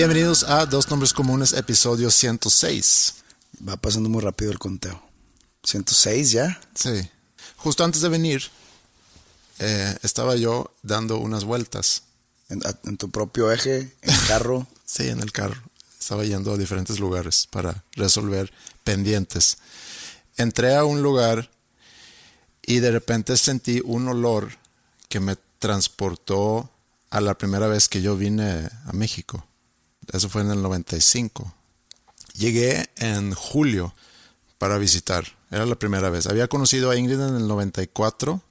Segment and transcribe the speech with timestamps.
[0.00, 3.16] Bienvenidos a Dos Nombres Comunes, episodio 106.
[3.68, 4.98] Va pasando muy rápido el conteo.
[5.62, 6.58] 106 ya.
[6.74, 7.06] Sí.
[7.58, 8.44] Justo antes de venir,
[9.58, 12.04] eh, estaba yo dando unas vueltas.
[12.48, 14.66] En, en tu propio eje, en carro.
[14.86, 15.60] Sí, en el carro.
[16.00, 18.50] Estaba yendo a diferentes lugares para resolver
[18.82, 19.58] pendientes.
[20.38, 21.50] Entré a un lugar
[22.62, 24.48] y de repente sentí un olor
[25.10, 26.70] que me transportó
[27.10, 29.46] a la primera vez que yo vine a México.
[30.12, 31.52] Eso fue en el 95.
[32.34, 33.94] Llegué en julio
[34.58, 35.24] para visitar.
[35.50, 36.26] Era la primera vez.
[36.26, 38.42] Había conocido a Ingrid en el 94,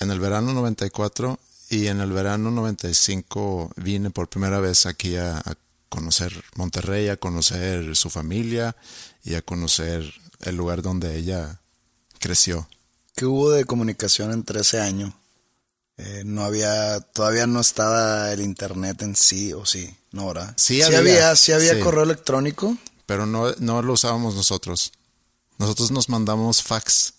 [0.00, 1.38] en el verano 94
[1.70, 5.42] y en el verano 95 vine por primera vez aquí a,
[5.88, 8.76] conocer Monterrey, a conocer su familia
[9.24, 11.60] y a conocer el lugar donde ella
[12.20, 12.68] creció.
[13.16, 15.12] ¿Qué hubo de comunicación entre ese año?
[15.96, 20.54] Eh, no había, todavía no estaba el internet en sí, o sí, no, ¿verdad?
[20.56, 21.80] Sí había, había, sí había sí.
[21.80, 22.76] correo electrónico.
[23.06, 24.92] Pero no, no lo usábamos nosotros.
[25.58, 27.14] Nosotros nos mandamos fax.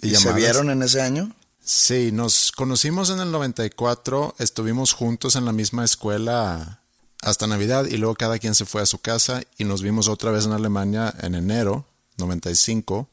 [0.00, 0.36] ¿Y, se llamadas.
[0.36, 1.34] vieron en ese año?
[1.62, 6.80] Sí, nos conocimos en el 94, estuvimos juntos en la misma escuela
[7.20, 10.30] hasta Navidad y luego cada quien se fue a su casa y nos vimos otra
[10.30, 11.84] vez en Alemania en enero
[12.16, 13.08] 95.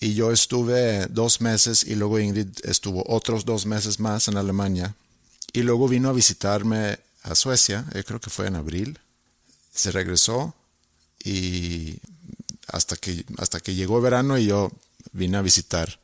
[0.00, 4.94] Y yo estuve dos meses y luego Ingrid estuvo otros dos meses más en Alemania.
[5.52, 8.98] Y luego vino a visitarme a Suecia, eh, creo que fue en abril.
[9.72, 10.54] Se regresó
[11.22, 11.98] y
[12.68, 14.72] hasta que, hasta que llegó verano y yo
[15.12, 16.00] vine a visitar.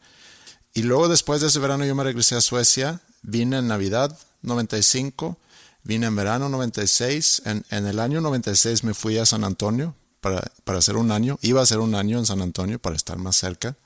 [0.74, 5.38] Y luego después de ese verano yo me regresé a Suecia, vine en Navidad 95,
[5.84, 10.42] vine en verano 96, en, en el año 96 me fui a San Antonio para,
[10.64, 13.36] para hacer un año, iba a hacer un año en San Antonio para estar más
[13.36, 13.76] cerca.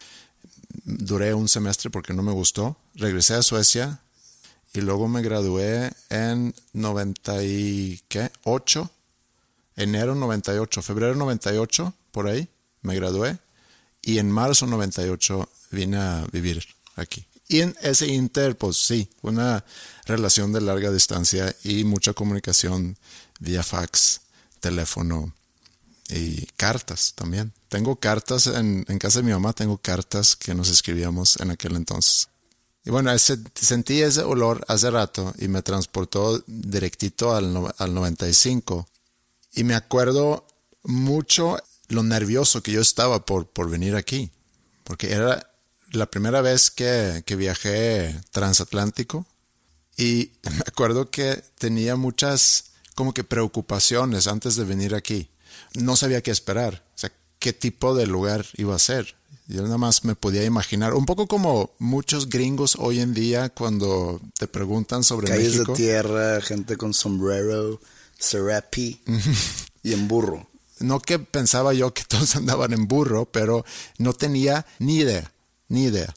[0.84, 4.00] Duré un semestre porque no me gustó, regresé a Suecia
[4.76, 8.91] y luego me gradué en 98,
[9.76, 12.47] enero 98, febrero 98, por ahí,
[12.82, 13.38] me gradué
[14.03, 16.62] y en marzo 98 vine a vivir
[16.97, 17.25] aquí.
[17.48, 19.65] Y en ese inter, pues sí, una
[20.04, 22.98] relación de larga distancia y mucha comunicación
[23.41, 24.20] vía fax,
[24.60, 25.32] teléfono
[26.10, 27.54] y cartas también.
[27.69, 31.76] Tengo cartas en, en casa de mi mamá, tengo cartas que nos escribíamos en aquel
[31.76, 32.28] entonces.
[32.86, 38.88] Y bueno, ese, sentí ese olor hace rato y me transportó directito al, al 95.
[39.54, 40.47] Y me acuerdo
[40.84, 41.58] mucho
[41.88, 44.30] lo nervioso que yo estaba por, por venir aquí.
[44.84, 45.50] Porque era
[45.91, 49.26] la primera vez que, que viajé transatlántico.
[49.97, 55.28] Y me acuerdo que tenía muchas como que preocupaciones antes de venir aquí.
[55.74, 56.84] No sabía qué esperar.
[56.94, 57.10] O sea,
[57.41, 59.16] qué tipo de lugar iba a ser.
[59.49, 64.21] Yo nada más me podía imaginar, un poco como muchos gringos hoy en día cuando
[64.39, 65.72] te preguntan sobre Calles México.
[65.72, 67.81] de tierra, gente con sombrero,
[68.19, 69.01] serapi
[69.84, 70.48] y en burro.
[70.81, 73.65] no que pensaba yo que todos andaban en burro, pero
[73.98, 75.31] no tenía ni idea,
[75.69, 76.13] ni idea.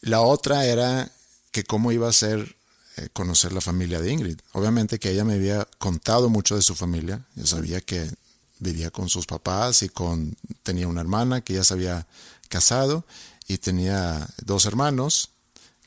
[0.00, 1.12] La otra era
[1.50, 2.56] que cómo iba a ser
[2.96, 4.38] eh, conocer la familia de Ingrid.
[4.52, 7.24] Obviamente que ella me había contado mucho de su familia.
[7.34, 8.10] Yo sabía que
[8.60, 12.06] vivía con sus papás y con tenía una hermana que ya se había
[12.48, 13.04] casado
[13.48, 15.30] y tenía dos hermanos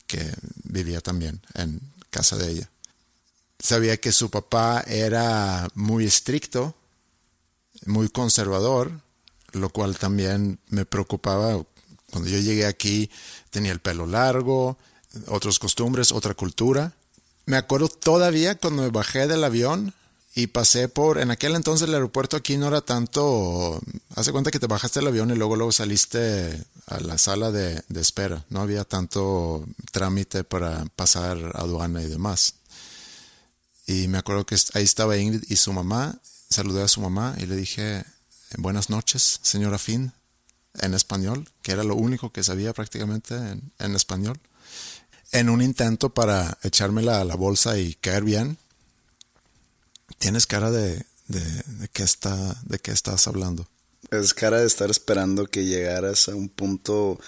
[0.07, 0.33] que
[0.63, 1.79] vivía también en
[2.09, 2.69] casa de ella.
[3.59, 6.75] Sabía que su papá era muy estricto,
[7.85, 8.91] muy conservador,
[9.53, 11.63] lo cual también me preocupaba.
[12.11, 13.09] Cuando yo llegué aquí
[13.49, 14.77] tenía el pelo largo,
[15.27, 16.93] otras costumbres, otra cultura.
[17.45, 19.93] Me acuerdo todavía cuando me bajé del avión
[20.35, 23.79] y pasé por, en aquel entonces el aeropuerto aquí no era tanto,
[24.15, 27.83] hace cuenta que te bajaste del avión y luego luego saliste a la sala de,
[27.95, 32.55] espera, no había tanto trámite para pasar aduana y demás.
[33.85, 36.17] Y me acuerdo que ahí estaba Ingrid y su mamá,
[36.49, 38.03] saludé a su mamá y le dije,
[38.57, 40.13] buenas noches, señora Finn,
[40.79, 44.39] en español, que era lo único que sabía prácticamente en, en español,
[45.31, 48.57] en un intento para echármela a la bolsa y caer bien
[50.17, 53.67] Tienes cara de, de, qué está, de qué estás hablando.
[54.11, 57.19] Es cara de estar esperando que llegaras a un punto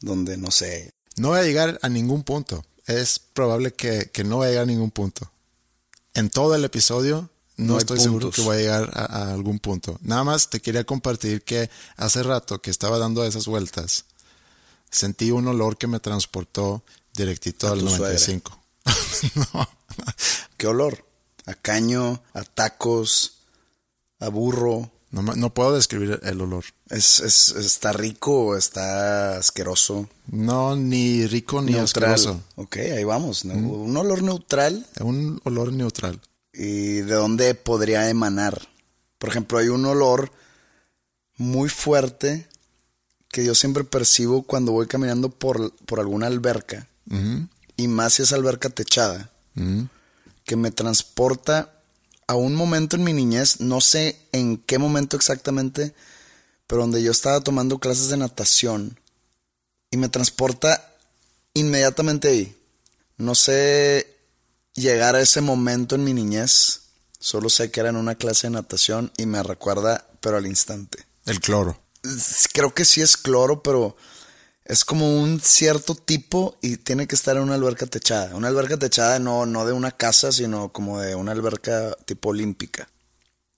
[0.00, 0.92] donde no sé.
[1.16, 2.64] No voy a llegar a ningún punto.
[2.86, 5.30] Es probable que, no vaya a llegar a ningún punto.
[6.14, 9.98] En todo el episodio no, estoy seguro que voy a llegar a, algún punto.
[10.02, 14.06] Nada más te quería compartir que hace rato que estaba dando esas vueltas,
[14.90, 16.82] sentí un olor que me transportó
[17.14, 18.58] directito al 95.
[20.56, 21.09] ¿Qué olor?
[21.50, 23.40] A caño, a tacos,
[24.18, 24.90] a burro.
[25.10, 26.64] No, puedo describir el olor.
[26.88, 30.08] Es, ¿Está rico o está asqueroso?
[30.28, 32.40] No, ni rico ni asqueroso.
[32.54, 33.44] Ok, ahí vamos.
[33.44, 34.86] Un olor neutral.
[35.00, 36.20] Un olor neutral.
[36.52, 38.68] ¿Y de dónde podría emanar?
[39.18, 40.30] Por ejemplo, hay un olor
[41.36, 42.46] muy fuerte
[43.28, 46.88] que yo siempre percibo cuando voy caminando por, por alguna alberca.
[47.76, 49.32] Y más si es alberca techada
[50.50, 51.80] que me transporta
[52.26, 55.94] a un momento en mi niñez, no sé en qué momento exactamente,
[56.66, 58.98] pero donde yo estaba tomando clases de natación
[59.92, 60.92] y me transporta
[61.54, 62.56] inmediatamente ahí.
[63.16, 64.12] No sé
[64.74, 66.80] llegar a ese momento en mi niñez,
[67.20, 71.06] solo sé que era en una clase de natación y me recuerda, pero al instante.
[71.26, 71.80] El cloro.
[72.52, 73.96] Creo que sí es cloro, pero
[74.70, 78.36] es como un cierto tipo y tiene que estar en una alberca techada.
[78.36, 82.88] Una alberca techada no, no de una casa, sino como de una alberca tipo olímpica.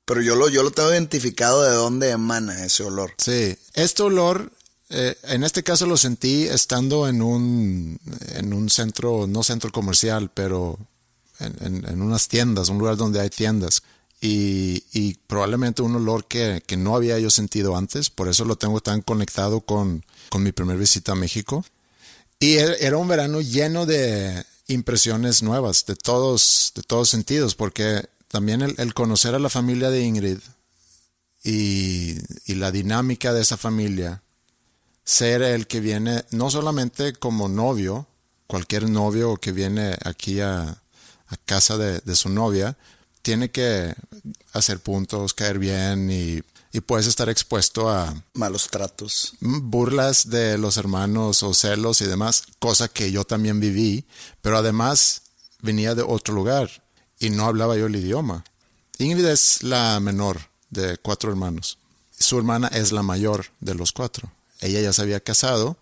[0.06, 3.12] Pero yo lo, yo lo tengo identificado de dónde emana ese olor.
[3.18, 4.52] Sí, este olor,
[4.88, 8.00] eh, en este caso lo sentí estando en un,
[8.34, 10.78] en un centro, no centro comercial, pero
[11.40, 13.82] en, en, unas tiendas, un lugar donde hay tiendas.
[14.24, 18.80] Y, probablemente un olor que, que no había yo sentido antes, por eso lo tengo
[18.80, 21.64] tan conectado con, con mi primer visita a México.
[22.38, 28.08] Y e-, era un verano lleno de impresiones nuevas, de todos, de todos sentidos, porque
[28.28, 30.38] también el, conocer a la familia de Ingrid
[31.42, 32.16] y,
[32.46, 34.22] y, la dinámica de esa familia,
[35.04, 38.06] ser el que viene no solamente como novio,
[38.46, 42.76] cualquier novio que viene aquí a, a casa de, de, su novia,
[43.22, 43.94] tiene que
[44.52, 46.42] hacer puntos, caer bien y
[46.72, 52.44] y puedes estar expuesto a malos tratos, burlas de los hermanos o celos y demás,
[52.58, 54.06] cosa que yo también viví,
[54.40, 55.22] pero además
[55.60, 56.82] venía de otro lugar
[57.18, 58.44] y no hablaba yo el idioma.
[58.98, 61.78] Ingrid es la menor de cuatro hermanos.
[62.18, 64.32] Su hermana es la mayor de los cuatro.
[64.60, 65.76] Ella ya se había casado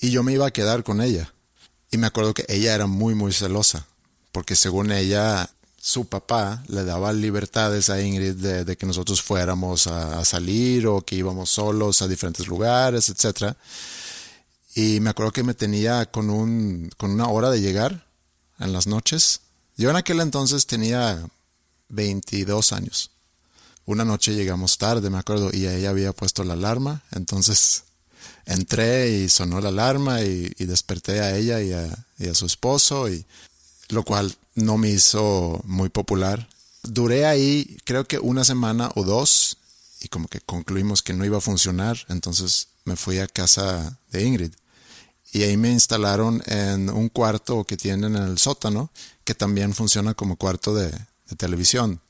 [0.00, 1.32] y yo me iba a quedar con ella.
[1.90, 3.86] Y me acuerdo que ella era muy, muy celosa,
[4.30, 10.24] porque según ella su papá le daba libertades a Ingrid de, que nosotros fuéramos a,
[10.24, 13.54] salir o que íbamos solos a diferentes lugares, etc.
[14.74, 18.06] Y me acuerdo que me tenía con, un, con una hora de llegar
[18.58, 19.40] en las noches.
[19.76, 21.24] Yo en aquel entonces tenía
[21.88, 23.12] 22 años.
[23.86, 27.02] Una noche llegamos tarde, me acuerdo, y ella había puesto la alarma.
[27.12, 27.84] Entonces
[28.44, 33.08] entré y sonó la alarma y, desperté a ella y a, y a su esposo,
[33.08, 33.24] y,
[33.88, 36.48] lo cual no me hizo muy popular.
[36.82, 39.58] Duré ahí creo que una semana o dos
[40.00, 44.24] y como que concluimos que no iba a funcionar, entonces me fui a casa de
[44.24, 44.52] Ingrid.
[45.32, 48.90] Y ahí me instalaron en un cuarto que tienen en el sótano,
[49.24, 50.90] que también funciona como cuarto de,
[51.36, 52.00] televisión.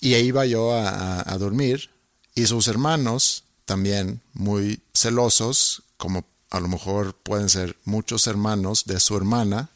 [0.00, 1.90] Y ahí iba yo a, a dormir
[2.34, 8.98] y sus hermanos, también muy celosos, como a lo mejor pueden ser muchos hermanos de
[8.98, 9.70] su hermana,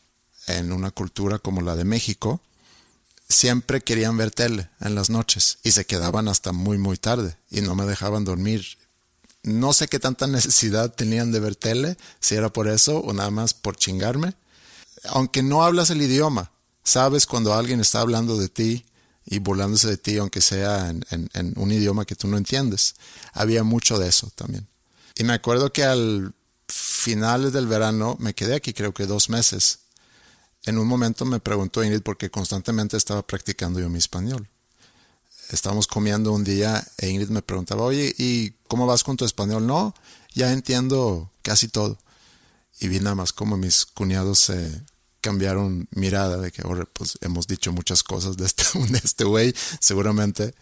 [0.47, 2.41] en una cultura como la de México,
[3.29, 7.61] siempre querían ver tele en las noches y se quedaban hasta muy muy tarde y
[7.61, 8.79] no me dejaban dormir.
[9.43, 13.31] No sé qué tanta necesidad tenían de ver tele, si era por eso o nada
[13.31, 14.35] más por chingarme.
[15.09, 16.51] Aunque no hablas el idioma,
[16.83, 18.87] sabes cuando alguien está hablando de ti
[19.25, 22.95] y burlándose de ti, aunque sea en, un idioma que tú no entiendes.
[23.33, 24.67] Había mucho de eso también.
[25.17, 26.33] Y me acuerdo que al
[26.69, 29.81] finales del verano me quedé aquí creo que dos meses
[30.67, 34.49] en un momento me preguntó Ingrid porque constantemente estaba practicando yo mi español.
[35.51, 39.67] estábamos comiendo un día e Ingrid me preguntaba, oye, ¿y cómo vas con tu español?
[39.67, 39.95] No,
[40.35, 41.99] ya entiendo casi todo.
[42.81, 44.83] Y vi nada más como mis cuñados se
[45.21, 48.65] cambiaron mirada de que ahora pues hemos dicho muchas cosas de este
[49.05, 50.55] este güey, seguramente.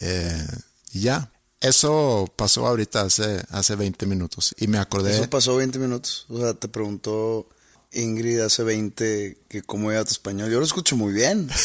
[0.00, 0.46] Eh,
[0.92, 1.30] y ya,
[1.60, 5.14] eso pasó ahorita hace, hace 20 minutos y me acordé.
[5.14, 6.26] Eso pasó 20 minutos.
[6.28, 7.48] O sea, te preguntó
[7.92, 10.50] Ingrid hace 20 que cómo iba tu español.
[10.50, 11.48] Yo lo escucho muy bien.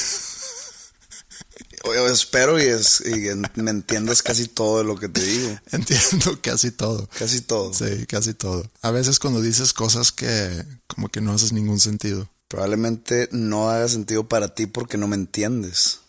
[1.86, 3.29] Yo espero y, es, y
[3.62, 5.57] me entiendas casi todo de lo que te digo.
[5.72, 7.07] Entiendo casi todo.
[7.17, 7.74] Casi todo.
[7.74, 8.69] Sí, casi todo.
[8.81, 12.29] A veces cuando dices cosas que como que no haces ningún sentido.
[12.48, 16.01] Probablemente no haga sentido para ti porque no me entiendes.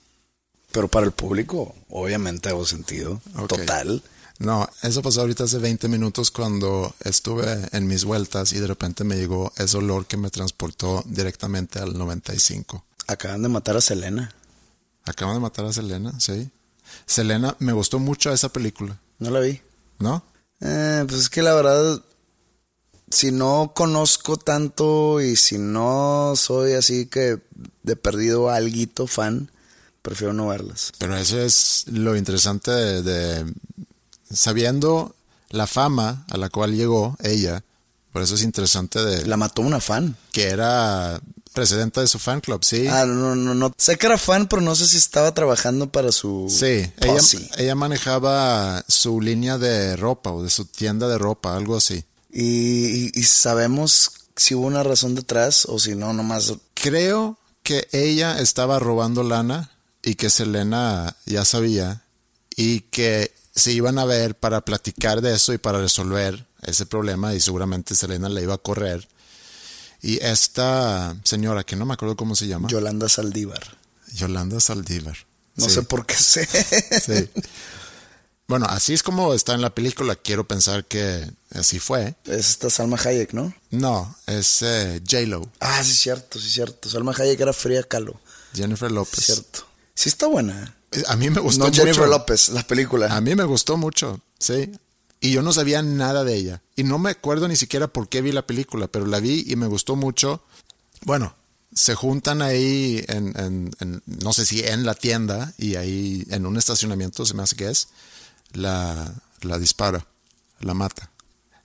[0.73, 3.21] Pero para el público, obviamente hago sentido.
[3.49, 4.03] Total.
[4.39, 9.03] No, eso pasó ahorita hace 20 minutos cuando estuve en mis vueltas y de repente
[9.03, 12.85] me llegó ese olor que me transportó directamente al 95.
[13.09, 14.33] Acaban de matar a Selena.
[15.05, 16.51] Acaban de matar a Selena, sí.
[17.05, 19.01] Selena, me gustó mucho esa película.
[19.19, 19.61] No la vi.
[19.99, 20.23] ¿No?
[20.61, 22.01] Eh, pues es que la verdad,
[23.11, 27.39] si no conozco tanto y si no soy así que
[27.83, 29.51] de perdido alguito fan,
[30.03, 30.93] prefiero no verlas.
[30.99, 33.53] Pero eso es lo interesante de,
[34.33, 35.15] sabiendo
[35.51, 37.63] la fama a la cual llegó ella,
[38.13, 39.27] por eso es interesante de...
[39.27, 40.17] La mató una fan.
[40.33, 41.21] Que era
[41.53, 42.87] presidenta de su fan club, sí.
[42.87, 43.73] Ah, no, no, no.
[43.77, 46.47] Sé que era fan, pero no sé si estaba trabajando para su.
[46.49, 47.21] Sí, ella,
[47.57, 52.05] ella, manejaba su línea de ropa o de su tienda de ropa, algo así.
[52.31, 56.55] Y, y, sabemos si hubo una razón detrás o si no, nomás.
[56.75, 59.71] Creo que ella estaba robando lana
[60.03, 62.05] y que Selena ya sabía
[62.57, 67.35] y que se iban a ver para platicar de eso y para resolver ese problema
[67.35, 69.07] y seguramente Selena le iba a correr
[70.01, 72.69] y esta señora, que no me acuerdo cómo se llama.
[72.69, 73.77] Yolanda Saldívar.
[74.15, 75.17] Yolanda Saldívar.
[75.57, 76.47] No sé por qué sé.
[76.47, 77.29] sí.
[78.47, 80.15] Bueno, así es como está en la película.
[80.15, 82.15] Quiero pensar que así fue.
[82.25, 83.53] Es esta Salma Hayek, ¿no?
[83.71, 85.51] No, es eh, J-Lo.
[85.61, 86.89] Ah, sí, cierto, sí, cierto.
[86.89, 88.21] Salma Hayek era Fría Calo.
[88.55, 89.25] Jennifer López.
[89.25, 89.67] Cierto.
[89.95, 90.77] Sí está buena.
[91.07, 93.15] A mí me gustó no Jennifer López, la película.
[93.15, 94.73] A mí me gustó mucho, sí
[95.21, 96.63] y yo no sabía nada de ella.
[96.77, 99.57] Y no me acuerdo ni siquiera por qué vi la película, pero la vi y
[99.57, 100.43] me gustó mucho.
[101.05, 101.35] Bueno,
[101.73, 103.73] se juntan ahí en,
[104.07, 107.69] no sé si en la tienda y ahí en un estacionamiento, se me hace que
[107.69, 107.89] es,
[108.53, 110.07] la, la dispara,
[110.61, 111.11] la mata.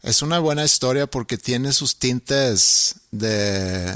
[0.02, 3.96] Es una buena historia porque tiene sus tintes de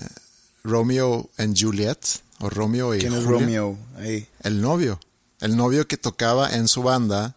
[0.64, 1.98] Romeo and Juliet,
[2.40, 3.78] o Romeo y ¿Quién es Romeo?
[3.98, 4.28] Ahí.
[4.44, 5.00] El novio.
[5.40, 7.36] El novio que tocaba en su banda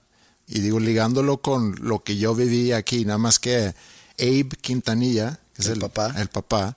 [0.50, 3.72] y digo, ligándolo con lo que yo viví aquí, nada más que
[4.18, 6.76] Abe Quintanilla, que es el, papá, el papá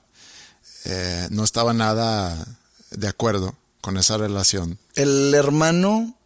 [0.84, 2.46] eh, no estaba nada
[2.92, 4.78] de acuerdo con esa relación.
[4.94, 6.16] El hermano,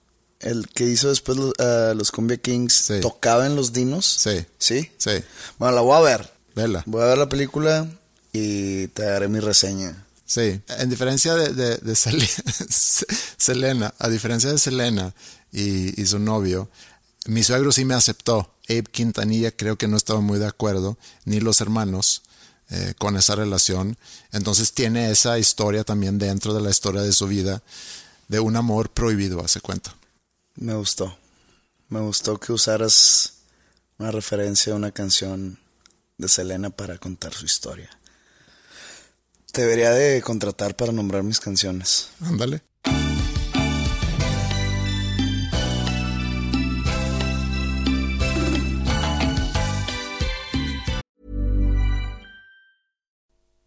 [0.40, 4.04] el que hizo después los, uh, los Cumbia Kings, tocaba en los dinos.
[4.04, 4.44] Sí.
[4.58, 4.90] ¿Sí?
[4.98, 5.24] Sí.
[5.58, 6.30] Bueno, la voy a ver.
[6.54, 6.82] Vela.
[6.84, 7.88] Voy a ver la película
[8.32, 10.04] y te daré mi reseña.
[10.28, 11.96] Sí, en diferencia de, de,
[13.38, 15.14] Selena, a diferencia de Selena
[15.50, 16.68] y, y su novio,
[17.24, 18.54] mi suegro sí me aceptó.
[18.68, 22.22] Abe Quintanilla creo que no estaba muy de acuerdo, ni los hermanos,
[22.68, 23.96] eh, con esa relación.
[24.30, 27.62] Entonces tiene esa historia también dentro de la historia de su vida,
[28.28, 29.96] de un amor prohibido, hace cuenta.
[30.56, 31.16] Me gustó.
[31.88, 33.32] Me gustó que usaras
[33.96, 35.58] una referencia a una canción
[36.18, 37.88] de Selena para contar su historia.
[39.52, 42.10] Te debería de contratar para nombrar mis canciones.
[42.20, 42.62] Ándale.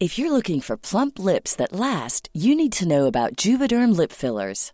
[0.02, 4.12] If you're looking for plump lips that last, you need to know about Juvederm lip
[4.12, 4.74] fillers.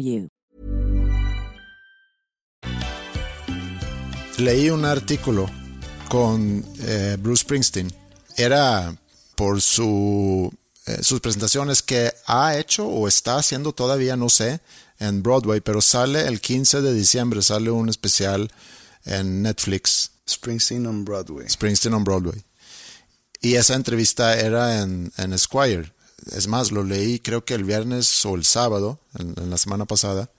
[0.01, 0.27] you.
[4.37, 5.49] Leí un artículo
[6.09, 7.93] con eh, Bruce Springsteen.
[8.37, 8.95] Era
[9.35, 10.51] por su,
[10.87, 14.61] eh, sus presentaciones que ha hecho o está haciendo todavía, no sé,
[14.99, 18.51] en Broadway, pero sale el 15 de diciembre, sale un especial
[19.05, 20.11] en Netflix.
[20.27, 21.47] Springsteen on Broadway.
[21.47, 22.43] Springsteen on Broadway.
[23.41, 25.91] Y esa entrevista era en, en Esquire.
[26.31, 30.29] Es más, lo leí creo que el viernes o el sábado, en, la semana pasada.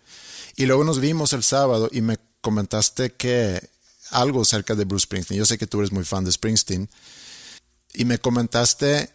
[0.57, 3.69] Y luego nos vimos el sábado y me comentaste que
[4.11, 5.39] algo cerca de Bruce Springsteen.
[5.39, 6.89] Yo sé que tú eres muy fan de Springsteen.
[7.95, 9.11] Y me comentaste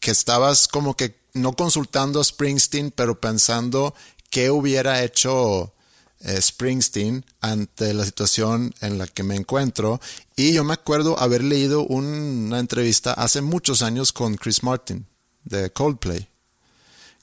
[0.00, 3.94] que estabas como que no consultando a Springsteen, pero pensando
[4.30, 5.72] qué hubiera hecho
[6.20, 10.00] eh, Springsteen ante la situación en la que me encuentro.
[10.36, 15.06] Y yo me acuerdo haber leído un- una entrevista hace muchos años con Chris Martin
[15.44, 16.28] de Coldplay,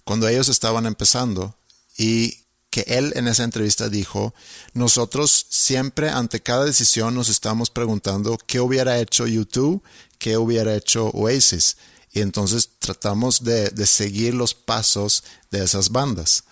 [0.04, 1.56] cuando ellos estaban empezando.
[1.98, 4.34] Y que él en esa entrevista dijo,
[4.74, 9.84] nosotros siempre ante cada decisión nos estamos preguntando qué hubiera hecho YouTube,
[10.18, 11.76] qué hubiera hecho Oasis.
[12.14, 16.46] Y entonces tratamos de, de seguir los pasos de esas bandas.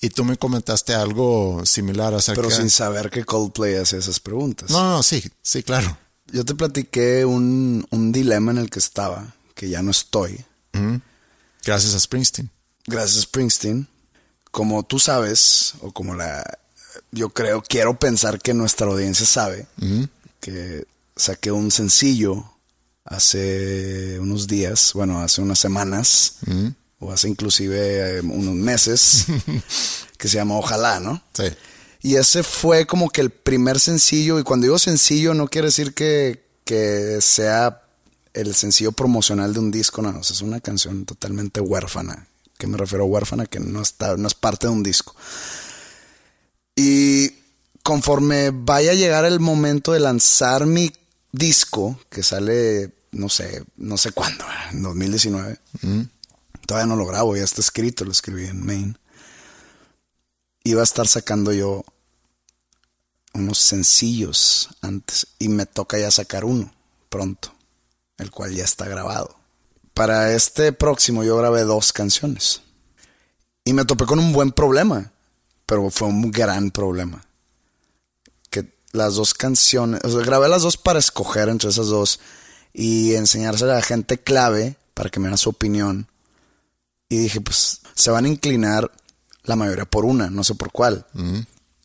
[0.00, 4.70] Y tú me comentaste algo similar acerca Pero sin saber que Coldplay hace esas preguntas.
[4.70, 5.96] No, no, sí, sí, claro.
[6.32, 10.44] Yo te platiqué un, un dilema en el que estaba, que ya no estoy.
[11.64, 12.50] Gracias a Springsteen.
[12.86, 13.88] Gracias a Springsteen.
[14.50, 16.58] Como tú sabes, o como la...
[17.10, 19.66] Yo creo, quiero pensar que nuestra audiencia sabe,
[20.40, 22.44] que saqué un sencillo
[23.04, 26.36] hace unos días, bueno, hace unas semanas,
[26.98, 29.26] o hace inclusive eh, unos meses,
[30.18, 31.22] que se llama Ojalá, ¿no?
[31.32, 31.44] Sí.
[32.02, 35.94] Y ese fue como que el primer sencillo, y cuando digo sencillo no quiere decir
[35.94, 37.81] que, que sea
[38.34, 42.26] el sencillo promocional de un disco, no, o sea, es una canción totalmente huérfana.
[42.58, 43.46] que me refiero a huérfana?
[43.46, 45.14] Que no, está, no es parte de un disco.
[46.76, 47.30] Y
[47.82, 50.92] conforme vaya a llegar el momento de lanzar mi
[51.32, 55.58] disco, que sale, no sé, no sé cuándo, en 2019,
[56.66, 58.94] todavía no lo grabo, ya está escrito, lo escribí en Maine
[60.64, 61.84] iba a estar sacando yo
[63.34, 66.72] unos sencillos antes y me toca ya sacar uno
[67.08, 67.54] pronto,
[68.22, 69.36] el cual ya está grabado.
[69.94, 72.62] Para este próximo yo grabé dos canciones
[73.64, 75.12] y me topé con un buen problema,
[75.66, 77.24] pero fue un gran problema.
[78.50, 82.20] Que las dos canciones, o sea, grabé las dos para escoger entre esas dos
[82.72, 86.08] y enseñársela a la gente clave para que me diera su opinión.
[87.08, 88.90] Y dije, pues se van a inclinar
[89.44, 91.06] la mayoría por una, no sé por cuál.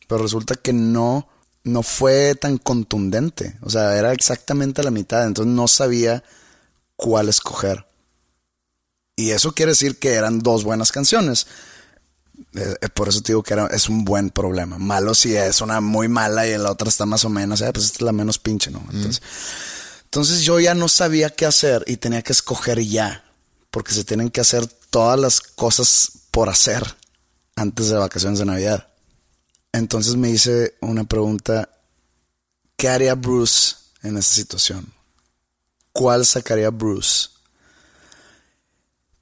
[0.07, 1.27] Pero resulta que no,
[1.67, 3.57] no fue tan contundente.
[3.61, 5.25] O sea, era exactamente la mitad.
[5.25, 6.23] Entonces no sabía
[6.95, 7.85] cuál escoger.
[9.15, 11.47] Y eso quiere decir que eran dos buenas canciones.
[12.53, 14.77] Eh, eh, por eso te digo que era, es un buen problema.
[14.77, 17.61] Malo si es una muy mala y la otra está más o menos.
[17.61, 18.83] eh, pues esta es la menos pinche, ¿no?
[18.91, 19.21] Entonces,
[20.03, 23.23] entonces yo ya no sabía qué hacer y tenía que escoger ya.
[23.71, 26.83] Porque se tienen que hacer todas las cosas por hacer
[27.55, 28.87] antes de vacaciones de Navidad.
[29.71, 31.69] Entonces me hice una pregunta,
[32.75, 34.93] ¿qué haría Bruce en esa situación?
[35.91, 37.29] ¿Cuál sacaría Bruce?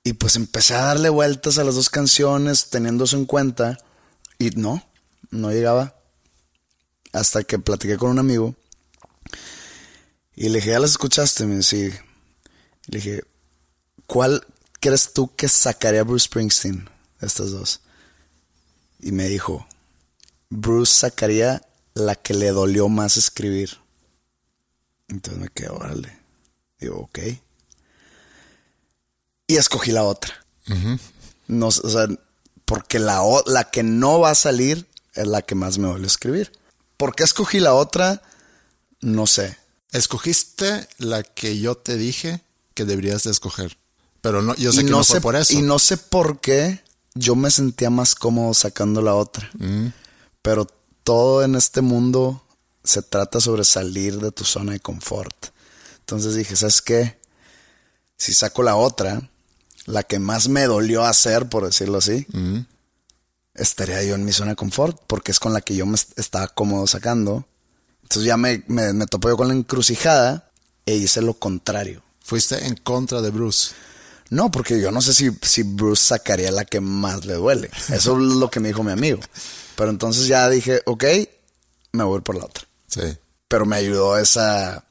[0.04, 3.78] Y pues empecé a darle vueltas a las dos canciones teniendo eso en cuenta
[4.38, 4.88] y no,
[5.32, 5.96] no llegaba.
[7.12, 8.56] Hasta que platiqué con un amigo
[10.36, 11.46] y le dije, ¿ya las escuchaste?
[11.46, 12.02] Me dice,
[12.88, 13.24] le dije,
[14.06, 14.46] ¿cuál
[14.82, 16.90] crees tú que sacaría Bruce Springsteen
[17.22, 17.80] de estas dos?
[19.00, 19.66] Y me dijo,
[20.56, 21.62] Bruce sacaría
[21.94, 23.78] la que le dolió más escribir.
[25.08, 26.18] Entonces me quedé, órale.
[26.80, 27.20] Digo, ok.
[29.48, 30.34] Y escogí la otra.
[31.48, 32.08] No, o sea,
[32.66, 36.52] porque la, la que no va a salir es la que más me duele escribir.
[36.98, 38.22] ¿Por qué escogí la otra?
[39.02, 39.58] No sé.
[39.92, 42.42] Escogiste la que yo te dije
[42.74, 43.78] que deberías de escoger.
[44.22, 45.54] Pero no, yo sé que no, fue por eso.
[45.54, 46.82] Y no sé por qué
[47.14, 49.50] yo me sentía más cómodo sacando la otra.
[49.58, 49.88] Mm.
[50.46, 50.68] Pero
[51.04, 52.44] todo en este mundo
[52.84, 55.36] se trata sobre salir de tu zona de confort.
[56.02, 57.18] Entonces dije, ¿sabes qué?
[58.16, 59.28] Si saco la otra,
[59.88, 62.28] la que más me dolió hacer, por decirlo así,
[63.56, 66.48] estaría yo en mi zona de confort, porque es con la que yo me estaba
[66.50, 67.48] cómodo sacando.
[68.04, 70.52] Entonces ya me, me, me topo yo con la encrucijada
[70.86, 72.04] e hice lo contrario.
[72.24, 73.72] Fuiste en contra de Bruce.
[74.30, 77.72] No, porque yo no sé si, si Bruce sacaría la que más le duele.
[77.92, 79.20] Eso es lo que me dijo mi amigo.
[79.76, 81.04] Pero entonces ya dije, ok,
[81.92, 82.66] me voy por la otra.
[82.88, 83.02] Sí.
[83.48, 84.86] Pero me ayudó esa,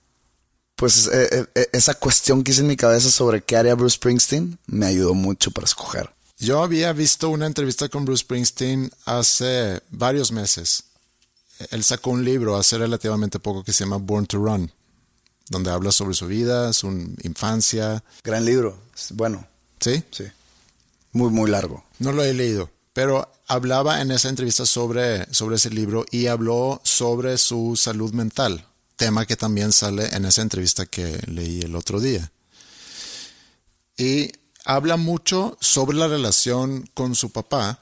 [0.76, 3.96] pues eh, eh, eh, esa cuestión que hice en mi cabeza sobre qué haría Bruce
[3.96, 6.10] Springsteen, me ayudó mucho para escoger.
[6.38, 10.84] Yo había visto una entrevista con Bruce Springsteen hace varios meses.
[11.70, 14.72] Él sacó un libro hace relativamente poco que se llama Born to Run
[15.48, 16.88] donde habla sobre su vida, su
[17.22, 18.02] infancia.
[18.22, 18.78] Gran libro,
[19.10, 19.46] bueno.
[19.80, 20.02] ¿Sí?
[20.10, 20.24] Sí.
[21.12, 21.84] Muy, muy largo.
[21.98, 26.80] No lo he leído, pero hablaba en esa entrevista sobre, sobre ese libro y habló
[26.84, 32.00] sobre su salud mental, tema que también sale en esa entrevista que leí el otro
[32.00, 32.30] día.
[33.98, 34.32] Y
[34.64, 37.80] habla mucho sobre la relación con su papá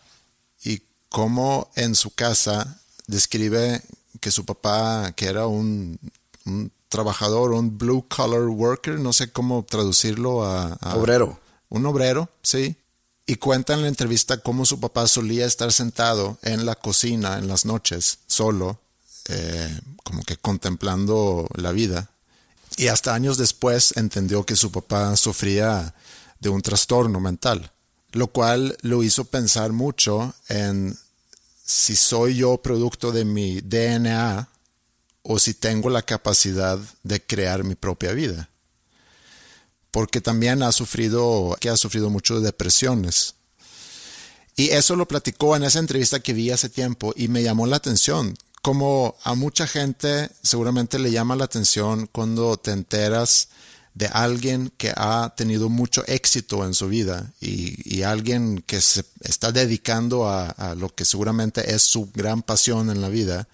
[0.65, 3.83] y cómo en su casa describe
[4.21, 5.99] que su papá, que era un,
[6.47, 11.39] un trabajador, un blue collar worker, no sé cómo traducirlo a, obrero.
[11.69, 12.77] Un obrero, sí.
[13.27, 17.47] Y cuenta en la entrevista cómo su papá solía estar sentado en la cocina en
[17.47, 18.81] las noches, solo,
[19.29, 22.11] eh, como que contemplando la vida.
[22.77, 25.95] Y hasta años después entendió que su papá sufría
[26.41, 27.71] de un trastorno mental,
[28.11, 30.99] lo cual lo hizo pensar mucho en
[31.65, 34.49] si soy yo producto de mi DNA
[35.23, 38.49] o si tengo la capacidad de crear mi propia vida.
[39.93, 43.37] Porque también ha sufrido, que ha sufrido mucho de depresiones.
[44.57, 47.77] Y eso lo platicó en esa entrevista que vi hace tiempo y me llamó la
[47.77, 48.35] atención.
[48.61, 53.49] Como a mucha gente seguramente le llama la atención cuando te enteras
[53.95, 59.53] de alguien que ha tenido mucho éxito en su vida y, alguien que se está
[59.53, 63.49] dedicando a, lo que seguramente es su gran pasión en la vida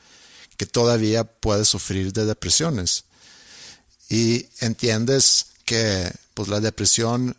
[0.57, 3.05] que todavía puedes sufrir de depresiones.
[4.09, 7.37] Y entiendes que pues la depresión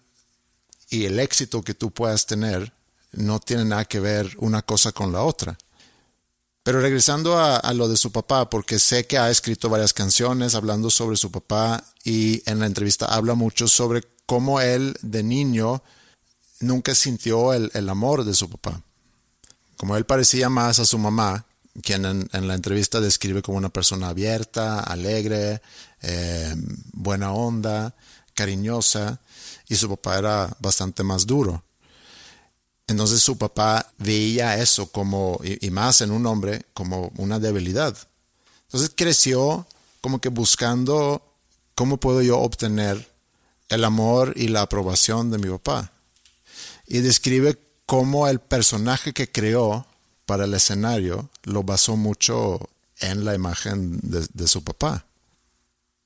[0.89, 2.73] y el éxito que tú puedas tener
[3.13, 5.57] no tienen nada que ver una cosa con la otra.
[6.63, 10.89] Pero regresando a, lo de su papá, porque sé que ha escrito varias canciones hablando
[10.89, 15.81] sobre su papá y en la entrevista habla mucho sobre cómo él de niño
[16.59, 18.83] nunca sintió el, el amor de su papá.
[19.77, 21.45] Como él parecía más a su mamá,
[21.81, 25.61] quien en, la entrevista describe como una persona abierta, alegre,
[26.01, 26.53] eh,
[26.93, 27.95] buena onda,
[28.39, 29.19] cariñosa,
[29.67, 31.61] y su papá era bastante más duro.
[32.87, 37.97] Entonces su papá veía eso como, y, más en un hombre, como una debilidad.
[38.67, 39.67] Entonces creció
[39.99, 41.21] como que buscando
[41.75, 43.11] cómo puedo yo obtener
[43.67, 45.91] el amor y la aprobación de mi papá.
[46.87, 49.85] Y describe cómo el personaje que creó
[50.25, 52.69] para el escenario lo basó mucho
[53.01, 55.05] en la imagen de, su papá.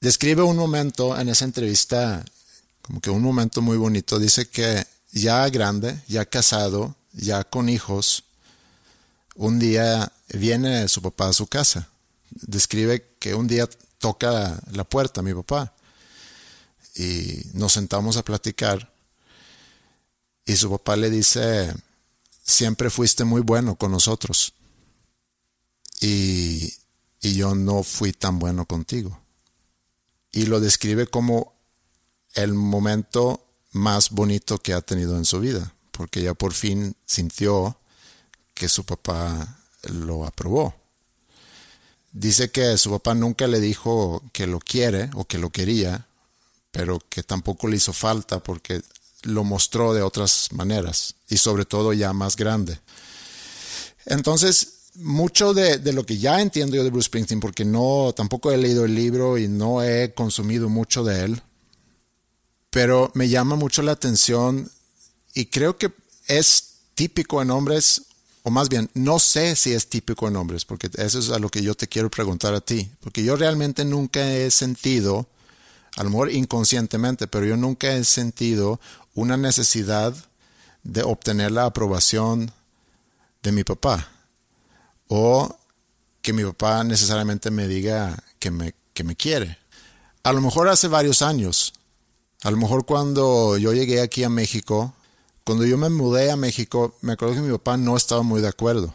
[0.04, 2.26] Describe un momento en esa entrevista,
[2.82, 4.20] como que un momento muy bonito.
[4.20, 8.26] Dice que ya grande, ya casado, ya con hijos,
[9.36, 11.88] un día viene su papá a su casa.
[12.32, 15.74] Describe que un día toca la puerta mi papá
[16.96, 18.92] y nos sentamos a platicar
[20.46, 21.74] y su papá le dice,
[22.44, 24.54] siempre fuiste muy bueno con nosotros.
[26.02, 26.74] Y,
[27.22, 29.23] y yo no fui tan bueno contigo.
[30.34, 31.54] Y lo describe como
[32.34, 37.78] el momento más bonito que ha tenido en su vida, porque ya por fin sintió
[38.54, 40.76] que su papá lo aprobó.
[42.12, 46.08] Dice que su papá nunca le dijo que lo quiere o que lo quería,
[46.72, 48.82] pero que tampoco le hizo falta porque
[49.24, 52.80] lo mostró de otras maneras y sobre todo ya más grande.
[54.06, 58.58] Entonces, mucho de, lo que ya entiendo yo de Bruce Springsteen, porque no, tampoco he
[58.58, 61.42] leído el libro y no he consumido mucho de él,
[62.70, 64.70] pero me llama mucho la atención
[65.34, 65.92] y creo que
[66.28, 68.04] es típico en hombres,
[68.44, 71.50] o más bien, no sé si es típico en hombres, porque eso es a lo
[71.50, 75.28] que yo te quiero preguntar a ti, porque yo realmente nunca he sentido,
[75.96, 78.80] a lo mejor inconscientemente, pero yo nunca he sentido
[79.16, 80.14] una necesidad
[80.84, 82.52] de obtener la aprobación
[83.42, 84.13] de mi papá
[85.16, 85.56] o
[86.24, 89.60] que mi papá necesariamente me diga que me, que me quiere.
[90.24, 91.74] A lo mejor hace varios años,
[92.42, 94.96] a lo mejor cuando yo llegué aquí a México,
[95.44, 98.48] cuando yo me mudé a México, me acuerdo que mi papá no estaba muy de
[98.48, 98.92] acuerdo.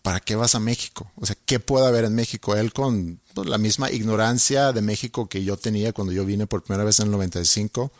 [0.00, 1.10] ¿Para qué vas a México?
[1.16, 2.56] O sea, ¿qué puede haber en México?
[2.56, 6.84] Él con la misma ignorancia de México que yo tenía cuando yo vine por primera
[6.84, 7.92] vez en el 95.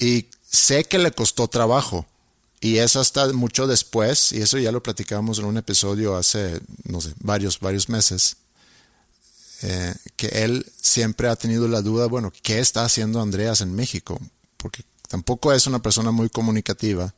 [0.00, 2.04] Y sé que le costó trabajo.
[2.60, 7.00] Y es hasta mucho después, y eso ya lo platicamos en un episodio hace, no
[7.00, 8.38] sé, varios, varios meses,
[9.62, 14.18] eh, que él siempre ha tenido la duda, bueno, ¿qué está haciendo Andreas en México?
[14.56, 17.14] Porque tampoco es una persona muy comunicativa.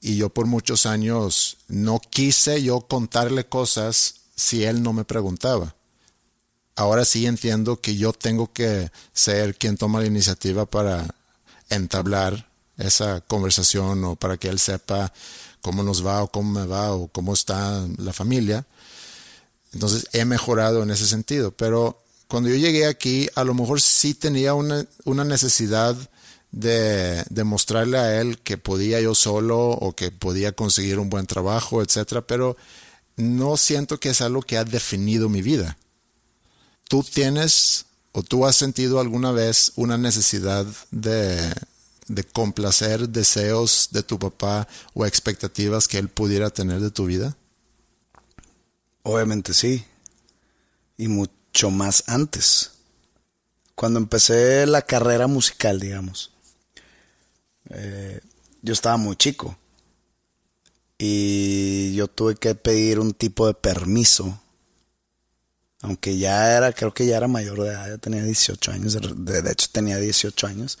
[0.00, 5.76] Y yo por muchos años no quise yo contarle cosas si él no me preguntaba.
[6.74, 11.14] Ahora sí entiendo que yo tengo que ser quien toma la iniciativa para
[11.68, 15.12] entablar esa conversación o para que él sepa
[15.60, 18.66] cómo nos va o cómo me va o cómo está la familia.
[19.72, 24.14] Entonces he mejorado en ese sentido, pero cuando yo llegué aquí a lo mejor sí
[24.14, 25.96] tenía una, una necesidad
[26.50, 31.26] de, de, mostrarle a él que podía yo solo o que podía conseguir un buen
[31.26, 32.58] trabajo, etcétera, pero
[33.16, 35.78] no siento que es algo que ha definido mi vida.
[36.88, 41.54] ¿Tú tienes o tú has sentido alguna vez una necesidad de,
[42.14, 47.36] de complacer deseos de tu papá o expectativas que él pudiera tener de tu vida?
[49.02, 49.84] Obviamente sí.
[50.98, 52.72] Y mucho más antes.
[53.74, 56.32] Cuando empecé la carrera musical, digamos.
[57.70, 58.20] Eh,
[58.60, 59.56] yo estaba muy chico.
[60.98, 64.38] Y yo tuve que pedir un tipo de permiso.
[65.80, 68.98] Aunque ya era, creo que ya era mayor de edad, ya tenía 18 años.
[69.16, 70.78] De, hecho, tenía 18 años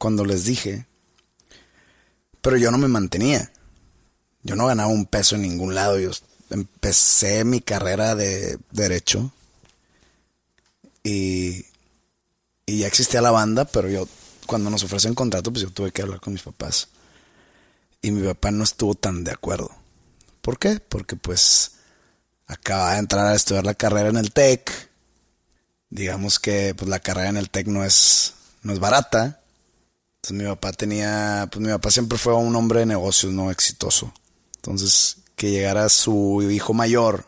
[0.00, 0.86] cuando les dije.
[2.40, 3.52] Pero yo no me mantenía.
[4.42, 5.98] Yo no ganaba un peso en ningún lado.
[5.98, 6.10] Yo
[6.48, 9.30] empecé mi carrera de derecho.
[11.04, 11.66] Y,
[12.64, 14.08] y ya existía la banda, pero yo,
[14.46, 16.88] cuando nos ofrecen contrato, pues yo tuve que hablar con mis papás.
[18.00, 19.70] Y mi papá no estuvo tan de acuerdo.
[20.40, 20.80] ¿Por qué?
[20.80, 21.72] Porque pues
[22.46, 24.72] acaba de entrar a estudiar la carrera en el TEC.
[25.90, 28.32] Digamos que pues la carrera en el TEC no es,
[28.62, 29.39] no es barata.
[30.22, 34.12] Entonces mi papá tenía, pues mi papá siempre fue un hombre de negocios, no exitoso.
[34.56, 37.26] Entonces que llegara su hijo mayor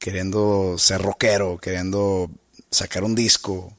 [0.00, 2.28] queriendo ser rockero, queriendo
[2.70, 3.76] sacar un disco,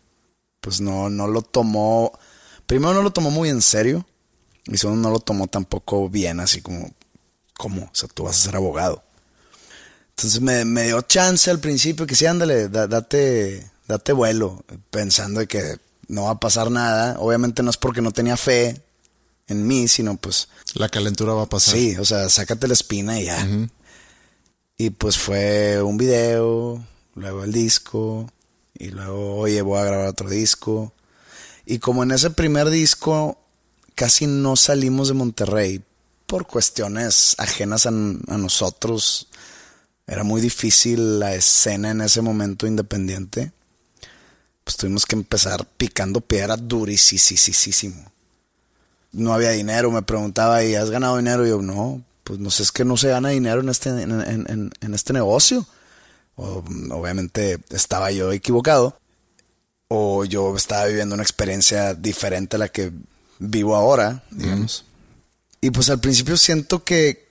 [0.62, 2.18] pues no, no lo tomó,
[2.66, 4.06] primero no lo tomó muy en serio
[4.66, 6.94] y segundo no lo tomó tampoco bien, así como,
[7.58, 7.84] ¿cómo?
[7.84, 9.04] O sea, tú vas a ser abogado.
[10.12, 15.78] Entonces me, me dio chance al principio que sí, ándale, date, date vuelo, pensando que
[16.10, 17.18] no va a pasar nada.
[17.20, 18.82] Obviamente no es porque no tenía fe
[19.48, 20.50] en mí, sino pues...
[20.74, 21.76] La calentura va a pasar.
[21.76, 23.48] Sí, o sea, sácate la espina y ya.
[24.78, 26.84] Y pues fue un video,
[27.16, 28.30] luego el disco,
[28.74, 30.94] y luego, oye, voy a grabar otro disco.
[31.66, 33.40] Y como en ese primer disco
[33.96, 35.84] casi no salimos de Monterrey
[36.26, 39.28] por cuestiones ajenas a, a nosotros,
[40.08, 43.52] era muy difícil la escena en ese momento independiente
[44.70, 48.12] pues tuvimos que empezar picando piedra durísimo.
[49.12, 51.44] No había dinero, me preguntaba, ¿y has ganado dinero?
[51.44, 54.94] Y yo, no, pues no sé, es que no se gana dinero en este, en,
[54.94, 55.66] este negocio.
[56.36, 58.96] obviamente estaba yo equivocado.
[59.88, 62.92] O yo estaba viviendo una experiencia diferente a la que
[63.40, 64.86] vivo ahora, digamos.
[65.62, 67.28] Y pues al principio siento que,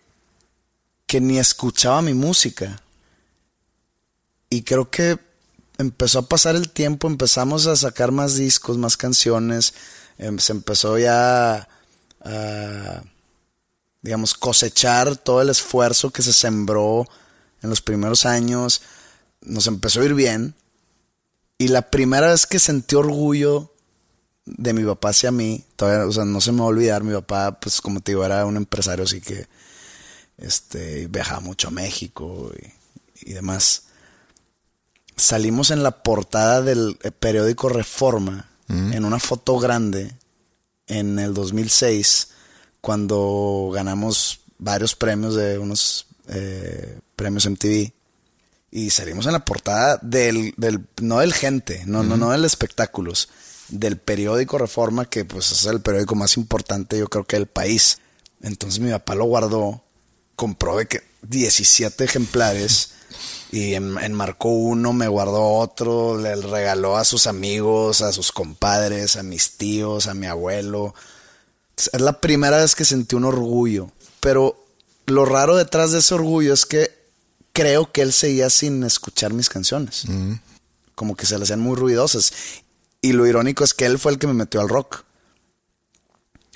[1.07, 2.83] que ni escuchaba mi música.
[4.51, 5.28] Y creo que
[5.79, 9.75] empezó a pasar el tiempo, empezamos a sacar más discos, más canciones,
[10.19, 11.69] em, se empezó ya
[12.21, 13.03] a,
[14.03, 17.09] digamos, cosechar todo el esfuerzo que se sembró
[17.63, 18.83] en los primeros años,
[19.41, 20.55] nos empezó a ir bien.
[21.59, 23.73] Y la primera vez que sentí orgullo
[24.45, 27.13] de mi papá hacia mí, todavía, o sea, no se me va a olvidar, mi
[27.13, 29.47] papá, pues como te digo, era un empresario así que
[30.39, 33.88] este, viajaba mucho a México y, y demás
[35.19, 40.15] salimos en la portada del eh, periódico Reforma, en una foto grande,
[40.89, 42.29] en el 2006,
[42.83, 47.93] cuando ganamos varios premios de unos eh, premios MTV.
[48.71, 53.31] Y salimos en la portada del, del no del gente, no, no, no del espectáculos,
[53.71, 58.01] del periódico Reforma, que pues es el periódico más importante, yo creo que del país.
[58.43, 59.83] Entonces mi papá lo guardó,
[60.37, 62.91] compró que 17 ejemplares
[63.51, 69.23] y enmarcó uno, me guardó otro, le regaló a sus amigos, a sus compadres, a
[69.23, 70.95] mis tíos, a mi abuelo.
[71.77, 73.91] Es la primera vez que sentí un orgullo.
[74.21, 74.65] Pero
[75.07, 76.91] lo raro detrás de ese orgullo es que
[77.53, 80.05] creo que él seguía sin escuchar mis canciones.
[80.95, 82.33] Como que se le hacían muy ruidosas.
[83.01, 85.05] Y lo irónico es que él fue el que me metió al rock.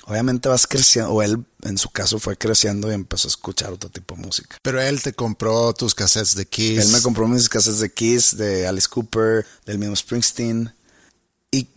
[0.05, 3.89] Obviamente vas creciendo, o él en su caso fue creciendo y empezó a escuchar otro
[3.89, 4.57] tipo de música.
[4.61, 6.79] Pero él te compró tus cassettes de Kiss.
[6.79, 10.73] Él me compró mis cassettes de Kiss, de Alice Cooper, del mismo Springsteen.
[11.51, 11.69] Y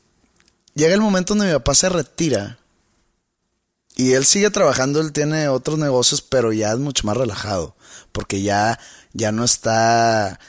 [0.75, 2.59] llega el momento donde mi papá se retira.
[3.95, 7.77] Y él sigue trabajando, él tiene otros negocios, pero ya es mucho más relajado.
[8.11, 8.81] Porque ya,
[9.13, 10.41] ya no está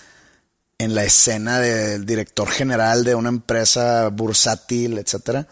[0.80, 5.48] en la escena del director general de una empresa bursátil, etcétera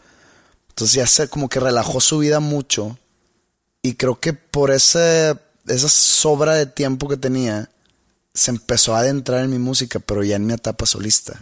[0.76, 3.00] entonces ya se como que relajó su vida mucho.
[3.82, 7.70] Y creo que por ese, esa sobra de tiempo que tenía,
[8.34, 11.40] se empezó a adentrar en mi música, pero ya en mi etapa solista.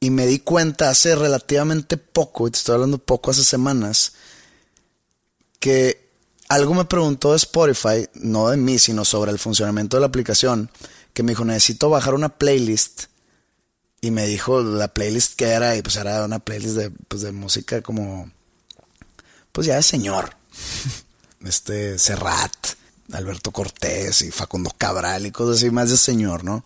[0.00, 4.14] Y me di cuenta hace relativamente poco, y te estoy hablando poco, hace semanas,
[5.60, 6.10] que
[6.48, 10.72] algo me preguntó de Spotify, no de mí, sino sobre el funcionamiento de la aplicación,
[11.14, 13.04] que me dijo, necesito bajar una playlist
[14.00, 17.32] y me dijo la playlist que era, y pues era una playlist de, pues de
[17.32, 18.30] música como,
[19.52, 20.36] pues ya de señor.
[21.44, 22.52] Este, Serrat,
[23.12, 26.64] Alberto Cortés y Facundo Cabral y cosas así, más de señor, ¿no?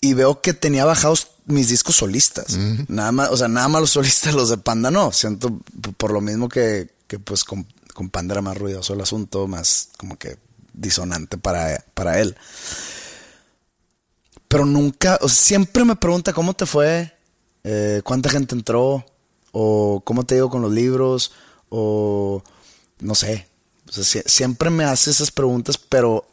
[0.00, 2.56] Y veo que tenía bajados mis discos solistas.
[2.88, 5.12] Nada más, o sea, nada más los solistas, los de Panda no.
[5.12, 5.60] Siento
[5.98, 9.90] por lo mismo que, que pues con, con Panda era más ruidoso el asunto, más
[9.98, 10.38] como que
[10.72, 12.38] disonante para, para él
[14.48, 17.14] pero nunca, o siempre me pregunta cómo te fue,
[17.64, 19.04] eh, cuánta gente entró,
[19.52, 21.32] o cómo te digo con los libros,
[21.68, 22.42] o
[23.00, 23.46] no sé.
[24.26, 26.26] siempre me hace esas preguntas, pero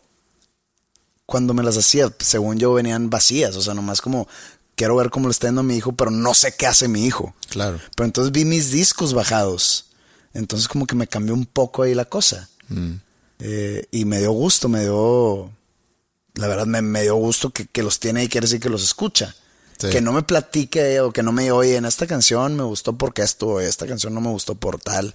[1.25, 4.28] cuando me las hacía, según yo, venían vacías, o sea, nomás como
[4.75, 7.06] quiero ver cómo le está yendo a mi hijo, pero no sé qué hace mi
[7.06, 7.34] hijo.
[7.49, 7.80] Claro.
[7.95, 9.88] Pero entonces vi mis discos bajados.
[10.34, 12.49] Entonces como que me cambió un poco ahí la cosa.
[12.67, 12.93] Mm.
[13.39, 15.49] Eh, y me dio gusto, me dio
[16.36, 19.36] la verdad me, dio gusto que, los tiene y quiere decir que los escucha.
[19.78, 23.21] Que no me platique o que no me oye en esta canción me gustó porque
[23.21, 25.13] esto, esta canción no me gustó por tal.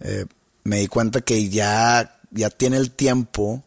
[0.00, 0.26] Eh,
[0.64, 3.64] me di cuenta que ya, ya tiene el tiempo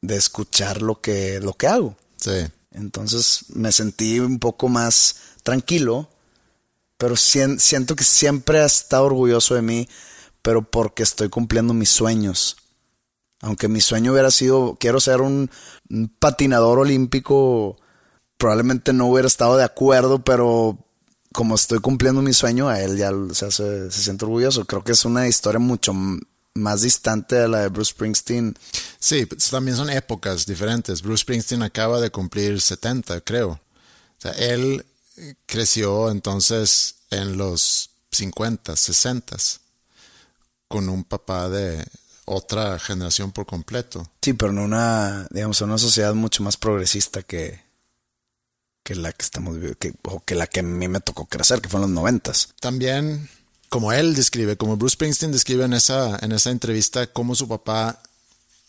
[0.00, 1.96] de escuchar lo que, lo que hago.
[2.16, 2.46] Sí.
[2.72, 6.08] Entonces me sentí un poco más tranquilo,
[6.96, 9.88] pero siento que siempre ha estado orgulloso de mí,
[10.42, 12.56] pero porque estoy cumpliendo mis sueños.
[13.40, 15.50] Aunque mi sueño hubiera sido, quiero ser un,
[16.18, 17.76] patinador olímpico,
[18.36, 20.78] probablemente no hubiera estado de acuerdo, pero
[21.32, 24.64] como estoy cumpliendo mi sueño, a él ya se, se siente orgulloso.
[24.64, 25.94] Creo que es una historia mucho
[26.54, 28.56] más distante de la de Bruce Springsteen.
[28.98, 31.02] Sí, pues, también son épocas diferentes.
[31.02, 33.50] Bruce Springsteen acaba de cumplir 70, creo.
[33.50, 34.84] O sea, él
[35.46, 39.36] creció entonces en los 50, 60
[40.66, 41.84] con un papá de
[42.28, 44.08] otra generación por completo.
[44.22, 47.60] Sí, pero en una, digamos, en una sociedad mucho más progresista que,
[48.82, 51.68] que la que estamos que, o que la que a mí me tocó crecer, que
[51.68, 52.54] fue en los noventas.
[52.60, 53.28] También,
[53.68, 58.00] como él describe, como Bruce Springsteen describe en esa, en esa entrevista, cómo su papá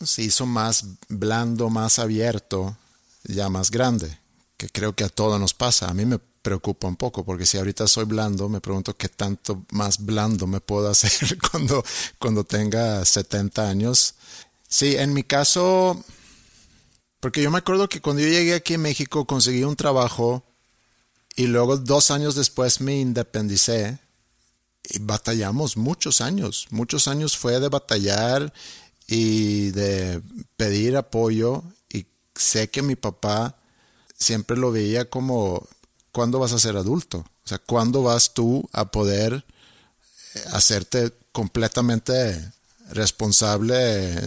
[0.02, 2.76] se hizo más blando, más abierto,
[3.24, 4.18] ya más grande,
[4.56, 5.88] que creo que a todos nos pasa.
[5.88, 9.64] A mí me preocupa un poco, porque si ahorita soy blando, me pregunto qué tanto
[9.72, 11.84] más blando me puedo hacer cuando,
[12.18, 14.14] cuando tenga 70 años.
[14.68, 16.02] Sí, en mi caso,
[17.20, 20.44] porque yo me acuerdo que cuando yo llegué aquí a México conseguí un trabajo
[21.36, 23.98] y luego dos años después me independicé
[24.88, 26.66] y batallamos muchos años.
[26.70, 28.52] Muchos años fue de batallar
[29.06, 30.22] y de
[30.56, 33.56] pedir apoyo y sé que mi papá
[34.16, 35.68] siempre lo veía como
[36.12, 37.18] ¿cuándo vas a ser adulto?
[37.18, 39.44] O sea, ¿cuándo vas tú a poder
[40.34, 42.52] eh, hacerte completamente
[42.90, 43.76] responsable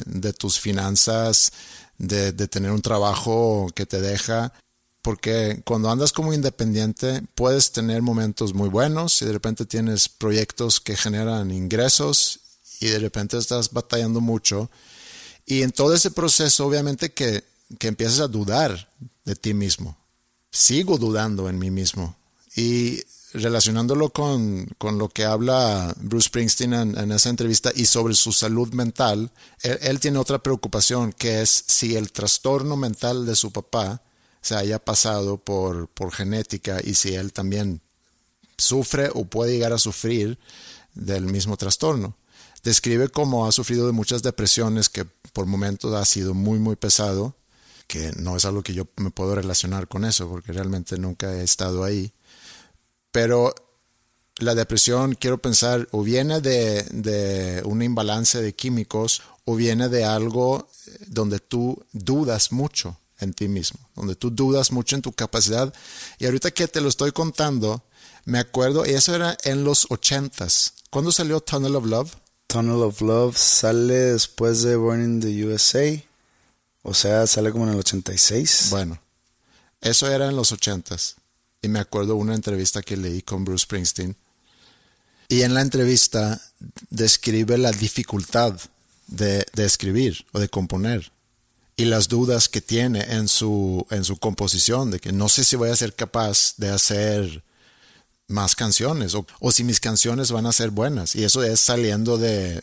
[0.06, 1.52] de tus finanzas,
[1.98, 4.54] de, tener un trabajo que te deja?
[5.02, 10.80] Porque cuando andas como independiente puedes tener momentos muy buenos y de repente tienes proyectos
[10.80, 12.40] que generan ingresos
[12.80, 14.70] y de repente estás batallando mucho.
[15.46, 17.44] Y en todo ese proceso obviamente que,
[17.80, 18.90] que empiezas a dudar
[19.26, 19.98] de ti mismo
[20.54, 22.16] sigo dudando en mí mismo.
[22.56, 23.02] Y
[23.34, 29.32] relacionándolo con, lo que habla Bruce Springsteen en, esa entrevista y sobre su salud mental,
[29.64, 34.04] él, tiene otra preocupación que es si el trastorno mental de su papá
[34.42, 37.82] se haya pasado por, por genética y si él también
[38.58, 40.38] sufre o puede llegar a sufrir
[40.94, 42.16] del mismo trastorno.
[42.64, 47.36] Describe cómo ha sufrido de muchas depresiones que por momentos ha sido muy muy pesado
[47.94, 51.44] que no es algo que yo me puedo relacionar con eso, porque realmente nunca he
[51.44, 52.12] estado ahí.
[53.12, 53.54] Pero
[54.40, 60.06] la depresión, quiero pensar, o viene de, de un imbalance de químicos o viene de
[60.06, 60.68] algo
[61.06, 65.72] donde tú dudas mucho en ti mismo, donde tú dudas mucho en tu capacidad.
[66.18, 67.84] Y ahorita que te lo estoy contando,
[68.26, 70.74] me acuerdo, y eso era en los ochentas.
[70.90, 72.16] ¿Cuándo salió Tunnel of Love?
[72.48, 76.04] Tunnel of Love sale después de Born in the USA.
[76.84, 78.68] O sea, sale como en el 86.
[78.70, 79.02] Bueno,
[79.82, 81.16] eso era en los ochentas.
[81.62, 84.16] Y me acuerdo una entrevista que leí con Bruce Springsteen.
[85.30, 86.40] Y en la entrevista
[86.90, 88.54] describe la dificultad
[89.08, 91.12] de, de escribir o de componer
[91.76, 95.56] y las dudas que tiene en su, en su composición, de que no sé si
[95.56, 97.44] voy a ser capaz de hacer
[98.28, 101.16] más canciones o, o, si mis canciones van a ser buenas.
[101.16, 102.62] Y eso es saliendo de,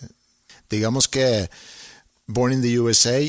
[0.69, 1.51] digamos que
[2.27, 3.21] Born in the USA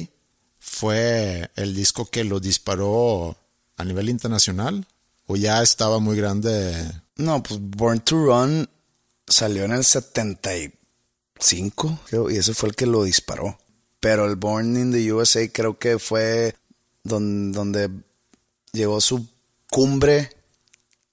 [0.72, 3.36] fue el disco que lo disparó
[3.76, 4.88] a nivel internacional
[5.28, 6.74] o ya estaba muy grande.
[7.18, 8.70] No, pues Born to Run
[9.28, 13.60] salió en el 75 creo, y ese fue el que lo disparó.
[14.00, 16.56] Pero el Born in the USA creo que fue
[17.04, 17.90] donde, donde
[18.72, 19.28] llegó su
[19.70, 20.30] cumbre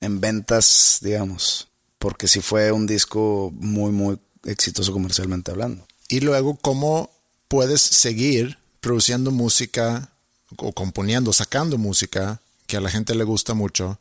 [0.01, 1.67] en ventas, digamos,
[1.99, 5.85] porque sí fue un disco muy, muy exitoso comercialmente hablando.
[6.09, 7.11] Y luego, ¿cómo
[7.49, 10.11] puedes seguir produciendo música
[10.57, 13.99] o componiendo, sacando música que a la gente le gusta mucho,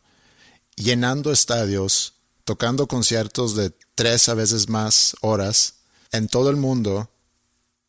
[0.75, 2.13] llenando estadios,
[2.43, 5.75] tocando conciertos de tres a veces más horas
[6.11, 7.09] en todo el mundo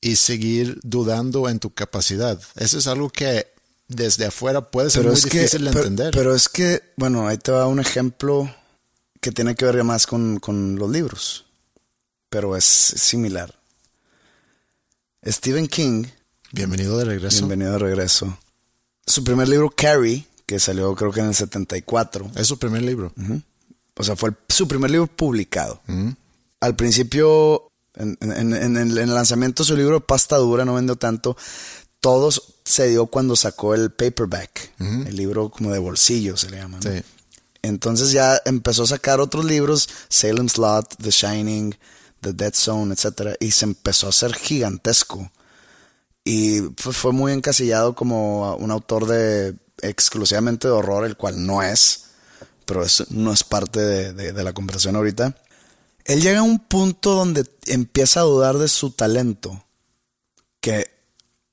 [0.00, 2.40] y seguir dudando en tu capacidad?
[2.56, 3.46] Eso es algo que
[3.88, 6.14] desde afuera puede ser Pero muy es que- difícil de pero- entender.
[6.14, 8.52] Pero es que, bueno, ahí te va un ejemplo
[9.20, 11.44] que tiene que ver más con, con los libros,
[12.28, 13.54] pero es similar.
[15.26, 16.04] Stephen King,
[16.52, 17.38] Bienvenido de regreso.
[17.38, 18.38] bienvenido de regreso.
[19.06, 23.12] Su primer libro, Carrie, que salió creo que en el 74, Es su primer libro.
[23.96, 25.80] o sea, fue el- su primer libro publicado.
[26.60, 30.64] Al principio, en, en- en- en el, en el lanzamiento de su libro Pasta Dura,
[30.64, 31.36] no vendió tanto.
[32.00, 32.30] Todo
[32.64, 36.78] se dio cuando sacó el paperback, el libro como de bolsillo se le llama.
[36.82, 36.90] ¿no?
[36.90, 37.02] Sí.
[37.62, 41.74] Entonces ya empezó a sacar otros libros, Salem's Lot, The Shining,
[42.20, 43.36] The Dead Zone, etc.
[43.40, 45.30] Y se empezó a hacer gigantesco.
[46.30, 51.62] Y fue, fue muy encasillado como un autor de exclusivamente de horror, el cual no
[51.62, 52.04] es,
[52.66, 55.34] pero eso no es parte de, de- de la conversación ahorita.
[56.04, 59.64] Él llega a un punto donde empieza a dudar de su talento,
[60.60, 60.90] que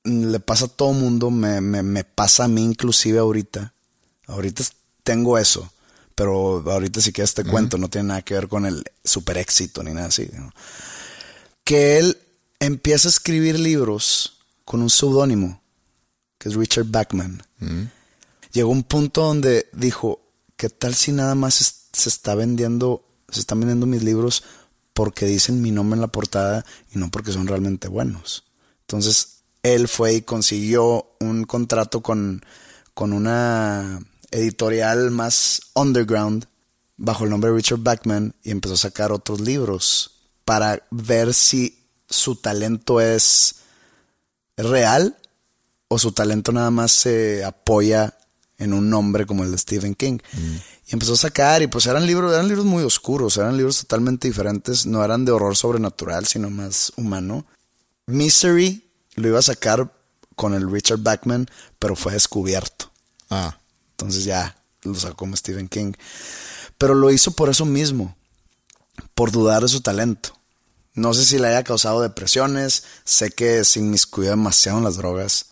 [0.04, 3.72] le pasa a todo mundo, me, me, me pasa a mí inclusive ahorita.
[4.26, 4.62] Ahorita
[5.04, 5.72] tengo eso,
[6.14, 9.82] pero ahorita si quieres te cuento, no tiene nada que ver con el super éxito
[9.82, 10.28] ni nada así.
[10.34, 10.52] ¿no?
[11.64, 12.18] Que él
[12.60, 14.35] empieza a escribir libros
[14.66, 15.62] con un seudónimo,
[16.38, 17.42] que es Richard Bachman.
[18.52, 20.20] Llegó un punto donde dijo,
[20.58, 24.42] ¿qué tal si nada más es- se está vendiendo, se están vendiendo mis libros
[24.92, 26.64] porque dicen mi nombre en la portada
[26.94, 28.44] y no porque son realmente buenos?
[28.82, 32.44] Entonces, él fue y consiguió un contrato con,
[32.92, 33.98] con una
[34.30, 36.46] editorial más underground
[36.96, 40.12] bajo el nombre de Richard Bachman y empezó a sacar otros libros
[40.44, 43.56] para ver si su talento es
[44.56, 45.16] ¿Es real
[45.88, 48.16] o su talento nada más se apoya
[48.58, 50.18] en un nombre como el de Stephen King?
[50.86, 54.28] Y empezó a sacar y pues eran libros, eran libros muy oscuros, eran libros totalmente
[54.28, 57.44] diferentes, no eran de horror sobrenatural, sino más humano.
[58.06, 59.92] Misery lo iba a sacar
[60.34, 61.48] con el Richard Bachman,
[61.78, 62.90] pero fue descubierto.
[63.30, 63.58] Ah,
[63.92, 65.92] Entonces ya lo sacó como Stephen King.
[66.78, 68.16] Pero lo hizo por eso mismo,
[69.14, 70.38] por dudar de su talento.
[70.96, 75.46] No sé si le haya causado depresiones, sé que se inmiscuyó demasiado en las drogas,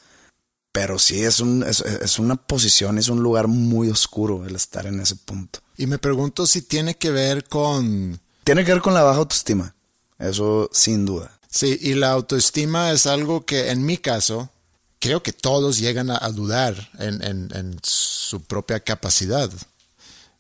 [0.73, 4.87] pero sí es, un, es, es una posición, es un lugar muy oscuro el estar
[4.87, 5.61] en ese punto.
[5.77, 8.19] y me pregunto si tiene que ver con...
[8.43, 9.75] Tiene que ver con la baja autoestima,
[10.19, 11.39] eso sin duda.
[11.49, 14.51] Sí, y la autoestima es algo que en mi caso
[14.99, 19.51] creo que todos llegan a, a dudar en, en- en su propia capacidad.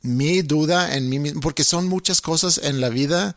[0.02, 3.36] Mi duda en mí mismo, porque son muchas cosas en la vida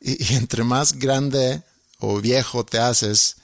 [0.00, 1.62] y, entre más grande
[1.98, 3.36] o viejo te haces,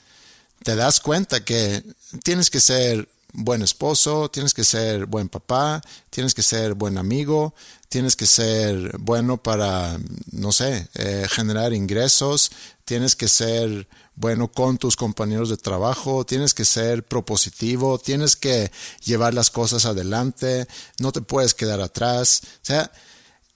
[0.63, 1.83] te das cuenta que
[2.23, 7.53] tienes que ser buen esposo, tienes que ser buen papá, tienes que ser buen amigo,
[7.89, 9.99] tienes que ser bueno para,
[10.31, 12.51] no sé, eh, generar ingresos,
[12.85, 18.71] tienes que ser bueno con tus compañeros de trabajo, tienes que ser propositivo, tienes que
[19.03, 20.67] llevar las cosas adelante,
[20.99, 22.41] no te puedes quedar atrás.
[22.43, 22.91] O sea,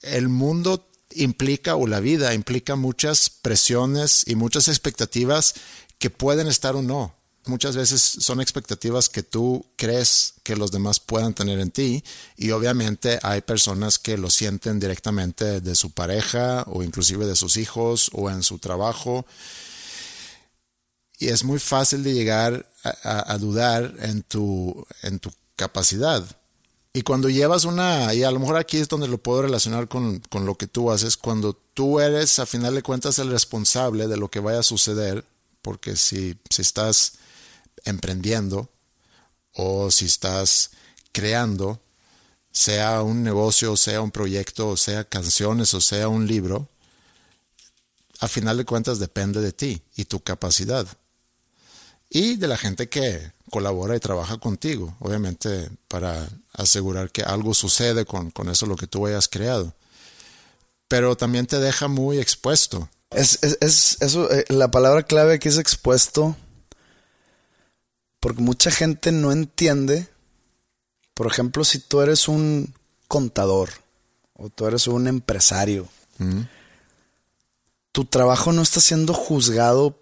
[0.02, 5.56] el mundo implica, o la vida implica muchas presiones y muchas expectativas
[5.98, 7.16] que pueden estar o no.
[7.46, 12.04] muchas veces son expectativas que tú crees que los demás puedan tener en ti
[12.38, 17.58] y obviamente hay personas que lo sienten directamente de su pareja o inclusive de sus
[17.58, 19.26] hijos o en su trabajo.
[21.18, 22.72] Y es muy fácil de llegar
[23.04, 26.24] a, dudar en tu, en tu capacidad.
[26.92, 30.20] Y cuando llevas una, y a lo mejor aquí es donde lo puedo relacionar con,
[30.30, 34.18] con, lo que tú haces, cuando tú eres a final de cuentas el responsable de
[34.18, 35.24] lo que vaya a suceder,
[35.62, 37.14] porque si, si estás
[37.86, 38.70] emprendiendo
[39.54, 40.72] o si estás
[41.12, 41.80] creando,
[42.52, 46.68] sea un negocio, sea un proyecto, sea canciones, o sea un libro,
[48.20, 50.88] a final de cuentas depende de ti y tu capacidad.
[52.10, 58.06] Y de la gente que colabora y trabaja contigo, obviamente para asegurar que algo sucede
[58.06, 59.74] con, con eso lo que tú hayas creado.
[60.88, 66.36] Pero también te deja muy expuesto es, eso, eh, la palabra clave aquí es expuesto.
[68.20, 70.08] Porque mucha gente no entiende.
[71.14, 72.74] Por ejemplo, si tú eres un
[73.08, 73.70] contador
[74.34, 75.88] o tú eres un empresario,
[77.94, 79.98] tu trabajo no está siendo juzgado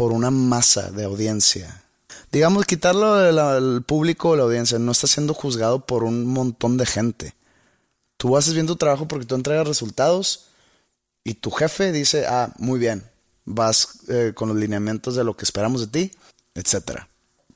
[0.00, 1.82] por una masa de audiencia.
[2.32, 6.86] Digamos, quitarlo del público o la audiencia, no está siendo juzgado por un montón de
[6.86, 7.34] gente.
[8.16, 10.46] Tú haces bien tu trabajo porque tú entregas resultados
[11.22, 13.10] y tu jefe dice, ah, muy bien,
[13.44, 16.18] vas eh, con los lineamientos de lo que esperamos de ti,
[16.54, 17.02] etc.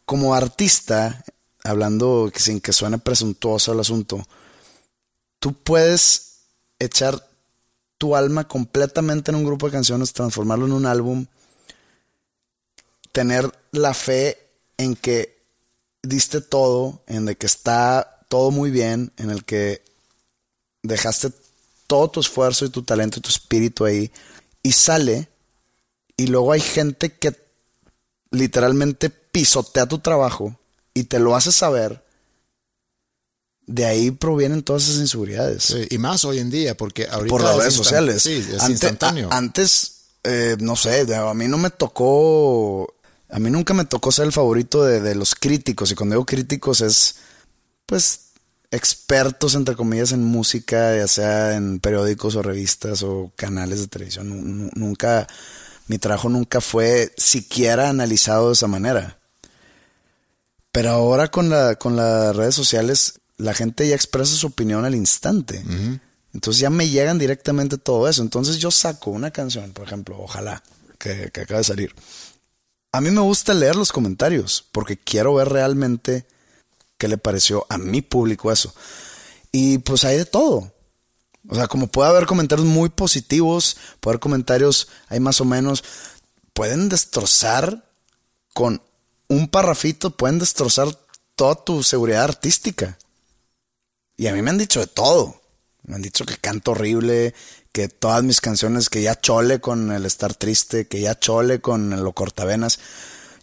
[0.05, 1.25] Como artista,
[1.63, 4.23] hablando sin que suene presuntuoso el asunto,
[5.39, 6.41] tú puedes
[6.79, 7.27] echar
[7.97, 11.25] tu alma completamente en un grupo de canciones, transformarlo en un álbum,
[13.15, 14.37] tener la fe
[14.77, 15.41] en que
[16.03, 19.85] diste todo, en de que está todo muy bien, en el que
[20.83, 21.31] dejaste
[21.87, 24.11] todo tu esfuerzo y tu talento y tu espíritu ahí
[24.65, 25.29] y sale
[26.17, 27.37] y luego hay gente que
[28.33, 30.59] literalmente pisotea tu trabajo
[30.93, 32.03] y te lo hace saber.
[33.67, 35.75] De ahí provienen todas esas inseguridades.
[35.89, 37.31] y más hoy en día, porque ahorita.
[37.31, 38.23] Por las redes sociales.
[38.23, 39.29] Sí, es instantáneo.
[39.33, 42.94] antes, eh, no sé, a mí no me tocó.
[43.31, 45.91] A mí nunca me tocó ser el favorito de, de los críticos.
[45.91, 47.17] Y cuando digo críticos es.
[47.87, 48.25] Pues
[48.75, 54.71] expertos, entre comillas, en música, ya sea en periódicos o revistas o canales de televisión.
[54.75, 55.29] Nunca,
[55.87, 59.19] mi trabajo nunca fue siquiera analizado de esa manera.
[60.73, 64.97] Pero ahora con, la, con las redes sociales, la gente ya expresa su opinión al
[64.97, 65.63] instante.
[66.33, 68.23] Entonces ya me llegan directamente todo eso.
[68.23, 70.65] Entonces yo saco una canción, por ejemplo, ojalá,
[70.99, 71.95] que, que acaba de salir.
[72.95, 76.29] A mí me gusta leer los comentarios porque quiero ver realmente
[76.97, 78.73] qué le pareció a mi público eso.
[79.51, 80.73] Y pues hay de todo.
[81.49, 85.83] O sea, como puede haber comentarios muy positivos, puede haber comentarios, hay más o menos,
[86.53, 87.85] pueden destrozar
[88.53, 88.81] con
[89.27, 90.97] un parrafito, pueden destrozar
[91.35, 92.97] toda tu seguridad artística.
[94.17, 95.43] Y a mí me han dicho de todo.
[95.83, 97.35] Me han dicho que canto horrible,
[97.75, 102.05] que todas mis canciones, que ya chole con el estar triste, que ya chole con
[102.05, 102.79] lo cortavenas.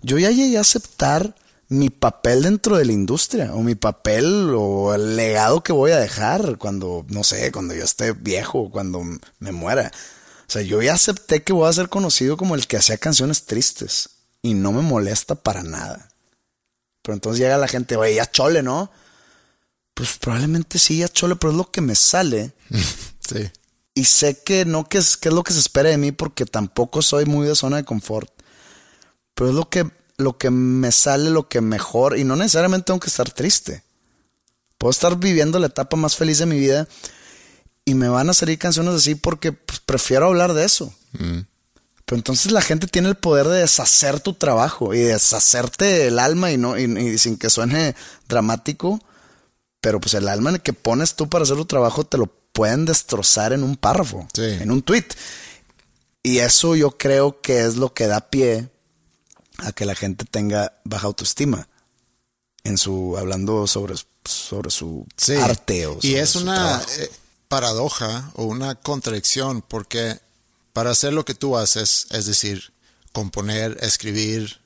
[0.03, 1.35] Yo ya llegué a aceptar
[1.67, 5.99] mi papel dentro de la industria o mi papel o el legado que voy a
[5.99, 9.03] dejar cuando, no sé, cuando yo esté viejo, cuando
[9.39, 9.91] me muera.
[10.47, 13.43] O sea, yo ya acepté que voy a ser conocido como el que hacía canciones
[13.43, 14.11] tristes
[14.41, 16.07] y no me molesta para nada.
[17.01, 18.93] Pero entonces llega la gente, oye, ya chole, ¿no?
[19.93, 22.53] Pues probablemente sí, ya chole, pero es lo que me sale.
[23.19, 23.51] sí.
[23.93, 26.45] Y sé que no que es, que es lo que se espera de mí porque
[26.45, 28.31] tampoco soy muy de zona de confort.
[29.33, 32.99] Pero es lo que lo que me sale, lo que mejor, y no necesariamente tengo
[32.99, 33.83] que estar triste.
[34.77, 36.87] Puedo estar viviendo la etapa más feliz de mi vida
[37.85, 40.93] y me van a salir canciones así porque pues, prefiero hablar de eso.
[41.13, 41.39] Mm.
[42.05, 46.51] Pero entonces la gente tiene el poder de deshacer tu trabajo y deshacerte el alma
[46.51, 47.95] y no y, sin que suene
[48.27, 48.99] dramático,
[49.79, 52.27] pero pues el alma en el que pones tú para hacer tu trabajo te lo
[52.61, 55.07] pueden destrozar en un párrafo, en un tweet.
[56.21, 58.69] Y eso yo creo que es lo que da pie
[59.57, 61.67] a que la gente tenga baja autoestima
[62.63, 65.07] en su hablando sobre, sobre su
[65.41, 67.09] arte o y es una eh,
[67.47, 70.19] paradoja o una contradicción porque
[70.71, 72.73] para hacer lo que tú haces es decir
[73.11, 74.61] componer escribir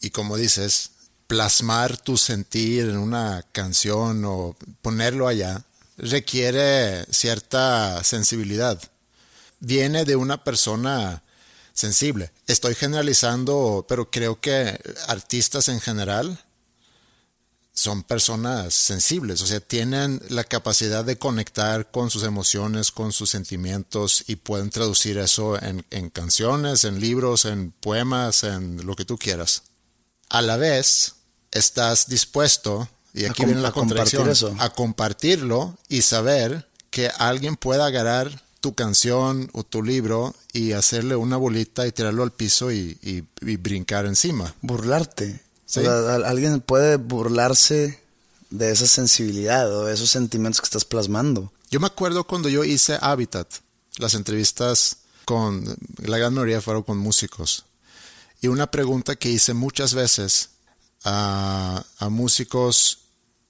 [0.00, 0.92] y como dices
[1.26, 5.66] plasmar tu sentir en una canción o ponerlo allá
[5.96, 8.80] requiere cierta sensibilidad
[9.60, 11.22] viene de una persona
[11.72, 12.32] sensible.
[12.46, 14.78] Estoy generalizando, pero creo que
[15.08, 16.42] artistas en general
[17.72, 23.28] son personas sensibles, o sea, tienen la capacidad de conectar con sus emociones, con sus
[23.28, 29.18] sentimientos y pueden traducir eso en, canciones, en libros, en poemas, en lo que tú
[29.18, 29.64] quieras.
[30.30, 31.16] a la vez
[31.52, 34.62] estás dispuesto, y A aquí com- viene la a compartir contradicción, eso.
[34.62, 41.16] a compartirlo y saber que alguien pueda agarrar tu canción o tu libro y hacerle
[41.16, 44.54] una bolita y tirarlo al piso y, y- y brincar encima.
[44.62, 45.40] Burlarte.
[45.66, 45.80] Sí.
[45.80, 48.00] O sea, al- alguien puede burlarse
[48.50, 51.52] de esa sensibilidad o de esos sentimientos que estás plasmando.
[51.70, 53.48] Yo me acuerdo cuando yo hice Habitat,
[53.98, 55.64] las entrevistas con,
[55.98, 57.64] la gran mayoría fueron con músicos.
[58.40, 60.50] Y una pregunta que hice muchas veces
[61.04, 62.98] a, a músicos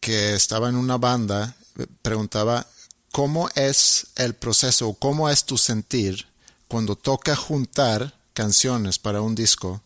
[0.06, 1.56] que estaban en una banda,
[2.00, 2.64] preguntaba,
[3.10, 6.28] ¿cómo es el proceso, cómo es tu sentir
[6.68, 9.82] cuando toca juntar canciones para un disco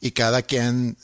[0.00, 0.96] y cada quien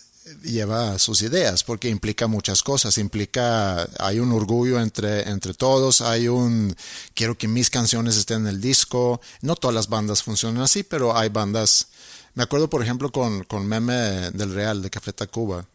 [0.45, 6.29] lleva sus ideas, porque implica muchas cosas, implica, hay un orgullo entre, entre todos, hay
[6.29, 6.77] un,
[7.15, 11.17] quiero que mis canciones estén en el disco, no todas las bandas funcionan así, pero
[11.17, 11.89] hay bandas,
[12.35, 15.67] me acuerdo por ejemplo con, con Meme del Real, de Café Tacuba,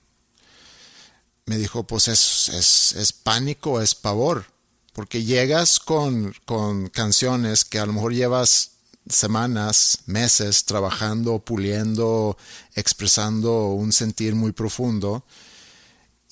[1.45, 4.45] me dijo, pues es, es, es pánico, es pavor,
[4.93, 8.71] porque llegas con, con canciones que a lo mejor llevas
[9.09, 12.37] semanas, meses trabajando, puliendo,
[12.75, 15.25] expresando un sentir muy profundo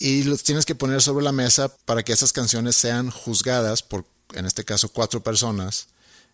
[0.02, 4.06] y los tienes que poner sobre la mesa para que esas canciones sean juzgadas por,
[4.34, 5.90] en este caso, cuatro personas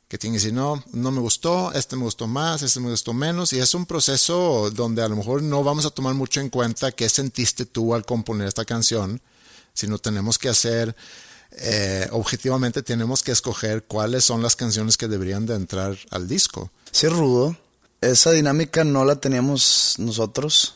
[0.07, 3.13] que tienen que decir, no, no me gustó, este me gustó más, este me gustó
[3.13, 6.49] menos, y es un proceso donde a lo mejor no vamos a tomar mucho en
[6.49, 9.21] cuenta qué sentiste tú al componer esta canción,
[9.73, 10.95] sino tenemos que hacer,
[11.51, 16.71] eh, objetivamente tenemos que escoger cuáles son las canciones que deberían de entrar al disco.
[16.91, 17.57] Sí, rudo.
[17.99, 20.75] Esa dinámica no la teníamos nosotros,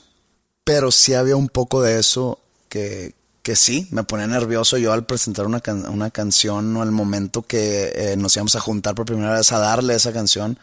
[0.66, 3.14] pero sí había un poco de eso que,
[3.44, 7.92] que sí, me ponía nervioso yo al presentar una, una canción o al momento que
[7.96, 10.60] eh, nos íbamos a juntar por primera vez a darle esa canción.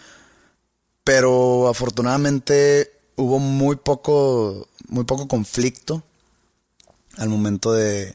[1.04, 6.02] Pero afortunadamente hubo muy poco, muy poco conflicto
[7.16, 8.14] al momento de,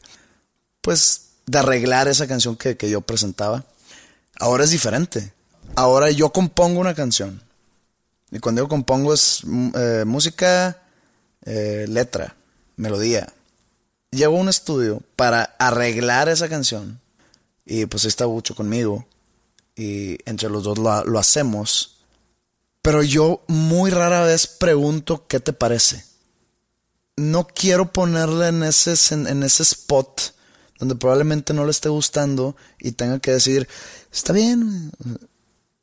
[0.80, 3.64] pues, de arreglar esa canción que, que yo presentaba.
[4.38, 5.32] Ahora es diferente.
[5.76, 7.42] Ahora yo compongo una canción.
[8.30, 10.82] Y cuando yo compongo es mm, eh, música,
[11.44, 12.34] eh, letra,
[12.76, 13.32] melodía.
[14.14, 17.00] Llego a un estudio para arreglar esa canción.
[17.66, 19.06] Y pues está Bucho conmigo.
[19.76, 21.98] Y entre los dos lo, lo hacemos.
[22.82, 26.04] Pero yo muy rara vez pregunto qué te parece.
[27.16, 30.20] No quiero ponerle en ese, sen- en ese spot
[30.78, 33.68] donde probablemente no le esté gustando y tenga que decir,
[34.12, 34.90] está bien.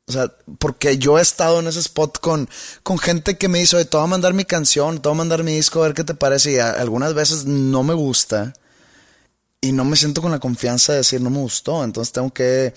[0.08, 2.48] O sea, porque yo he estado en ese spot con,
[2.82, 5.18] con gente que me dice, oye, te voy a mandar mi canción, te voy a
[5.18, 6.52] mandar mi disco, a ver qué te parece.
[6.52, 8.52] Y a- algunas veces no me gusta.
[9.60, 11.84] Y no me siento con la confianza de decir, no me gustó.
[11.84, 12.74] Entonces tengo que...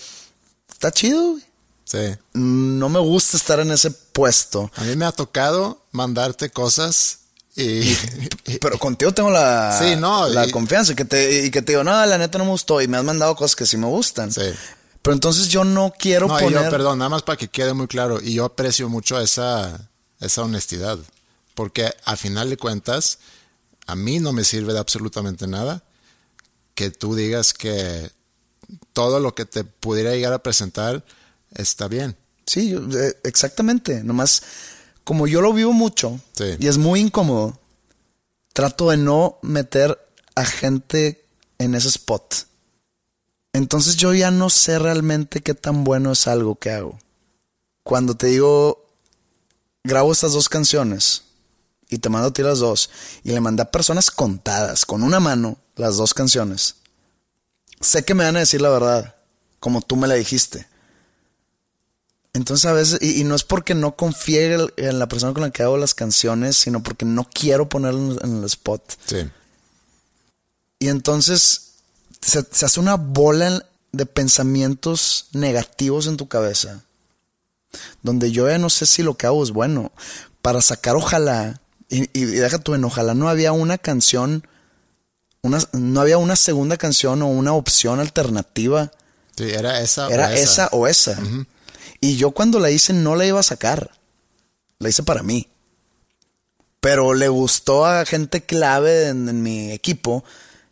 [0.72, 1.44] Está chido, güey.
[1.84, 2.16] Sí.
[2.34, 4.72] No me gusta estar en ese puesto.
[4.76, 7.20] A mí me ha tocado mandarte cosas
[7.56, 7.96] y,
[8.62, 11.84] Pero contigo tengo la, Sí, no, la y- confianza que, te, y que te digo,
[11.84, 12.82] no, la neta no me gustó.
[12.82, 14.32] Y me has mandado cosas que sí me gustan.
[14.32, 14.42] Sí.
[15.06, 16.64] Pero entonces yo no quiero No, poner...
[16.64, 19.88] yo, perdón, nada más para que quede muy claro, y yo aprecio mucho esa,
[20.20, 20.98] esa honestidad,
[21.54, 23.20] porque a final de cuentas,
[23.86, 25.84] a mí no me sirve de absolutamente nada
[26.74, 28.10] que tú digas que
[28.94, 31.06] todo lo que te pudiera llegar a presentar
[31.54, 32.18] está bien.
[32.48, 34.04] Sí, eh, exactamente.
[34.04, 34.42] Nomás,
[35.04, 36.56] como yo lo vivo mucho Sí.
[36.60, 37.60] y es muy incómodo,
[38.54, 40.00] trato de no meter
[40.34, 41.24] a gente
[41.60, 42.34] en ese spot.
[43.56, 47.00] Entonces yo ya no sé realmente qué tan bueno es algo que hago.
[47.84, 48.86] Cuando te digo,
[49.84, 51.24] grabo estas dos canciones
[51.88, 52.90] y te mando a ti las dos
[53.24, 56.76] y le mandé a personas contadas con una mano las dos canciones,
[57.80, 59.16] sé que me van a decir la verdad,
[59.62, 60.68] como tú me la dijiste.
[62.34, 65.52] Entonces a veces, y, y no es porque no confíe en- la persona con la
[65.52, 68.96] que hago las canciones, sino porque no quiero ponerlo en el spot.
[69.06, 69.30] Sí.
[70.80, 71.75] Y entonces
[72.26, 76.84] se, se hace una bola de pensamientos negativos en tu cabeza.
[78.02, 79.92] Donde yo ya no sé si lo que hago es bueno.
[80.42, 84.48] Para sacar ojalá, y, y, deja tú en ojalá no había una canción,
[85.42, 88.92] una, no había una segunda canción o una opción alternativa.
[89.38, 90.08] Sí, era esa.
[90.08, 91.20] o Era esa o esa.
[92.02, 93.92] Y yo cuando la hice no la iba a sacar.
[94.80, 95.48] La hice para mí.
[96.80, 100.24] Pero le gustó a gente clave en, en mi equipo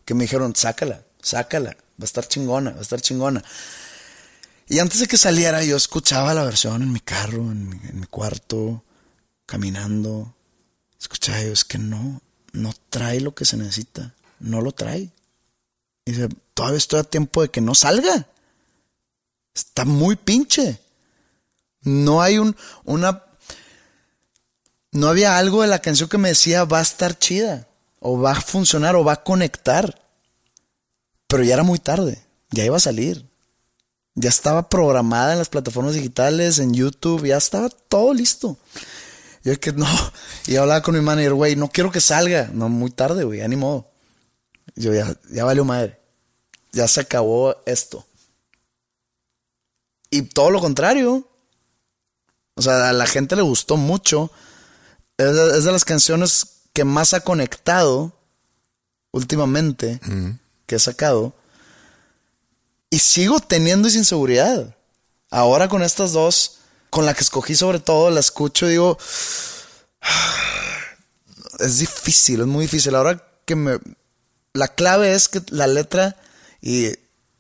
[0.05, 3.43] que me dijeron, sácala, sácala, va a estar chingona, va a estar chingona.
[4.67, 7.69] Y antes de que saliera yo escuchaba la versión en mi carro, en
[7.99, 8.84] mi, cuarto,
[9.45, 10.36] caminando.
[10.99, 12.21] Escuchaba yo, es que no,
[12.53, 15.11] no trae lo que se necesita, no lo trae.
[16.05, 18.28] Y dice, todavía estoy a tiempo de que no salga.
[19.53, 20.80] Está muy pinche.
[21.82, 22.55] No hay un,
[22.86, 23.24] una,
[24.91, 27.67] no había algo de la canción que me decía va a estar chida,
[27.99, 30.02] o va a funcionar, o va a conectar.
[31.28, 33.26] Pero ya era muy tarde, ya iba a salir.
[34.15, 38.57] Ya estaba programada en las plataformas digitales, en YouTube, ya estaba todo listo.
[39.43, 39.88] Yo que no,
[40.47, 42.49] y hablaba con mi manager, güey, no quiero que salga.
[42.53, 43.89] No, muy tarde, güey, ya ni modo.
[44.76, 45.99] Yo ya, ya valió madre.
[46.71, 48.05] Ya se acabó esto.
[50.09, 51.28] Y todo lo contrario.
[52.55, 54.32] O sea, a la gente le gustó mucho.
[55.17, 58.15] Es de, las canciones que más ha conectado
[59.11, 59.99] últimamente
[60.76, 61.34] he sacado.
[62.89, 64.76] Y sigo teniendo esa inseguridad.
[65.30, 66.59] Ahora con estas dos,
[66.89, 68.97] con la que escogí sobre todo, la escucho y digo,
[71.59, 72.95] es difícil, es muy difícil.
[72.95, 73.80] Ahora que me...
[74.53, 76.15] La clave es que la letra,
[76.61, 76.89] y,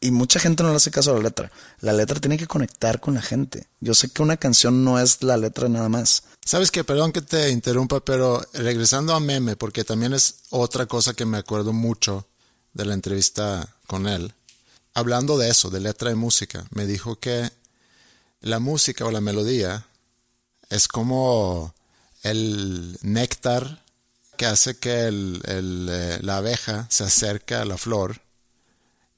[0.01, 2.99] y mucha gente no le hace caso a la letra, la letra tiene que conectar
[2.99, 3.67] con la gente.
[3.79, 6.23] Yo sé que una canción no es la letra nada más.
[6.43, 11.13] Sabes que, perdón que te interrumpa, pero regresando a Meme, porque también es otra cosa
[11.13, 12.27] que me acuerdo mucho
[12.73, 14.33] de la entrevista con él
[14.93, 17.49] hablando de eso, de letra de música, me dijo que
[18.41, 19.85] la música o la melodía
[20.69, 21.73] es como
[22.21, 23.83] el néctar
[24.37, 28.21] que hace que eh, la abeja se acerque a la flor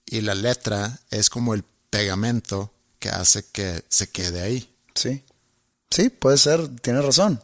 [0.06, 4.70] y la letra es como el pegamento que hace que se quede ahí.
[4.94, 5.24] Sí,
[5.90, 7.42] sí, puede ser, tiene razón.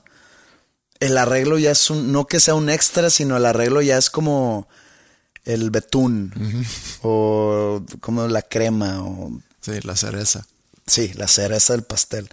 [1.00, 4.10] El arreglo ya es un, no que sea un extra, sino el arreglo ya es
[4.10, 4.68] como
[5.46, 6.34] el betún
[7.02, 10.46] o como la crema o sí, la cereza.
[10.86, 12.30] Sí, la cereza del pastel.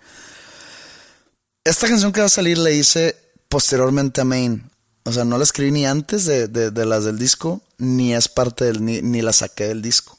[1.65, 3.17] Esta canción que va a salir la hice
[3.49, 4.71] posteriormente a Main.
[5.05, 8.85] O sea, no la escribí ni antes de, las del disco, ni es parte del,
[8.85, 10.19] ni, ni, la saqué del disco.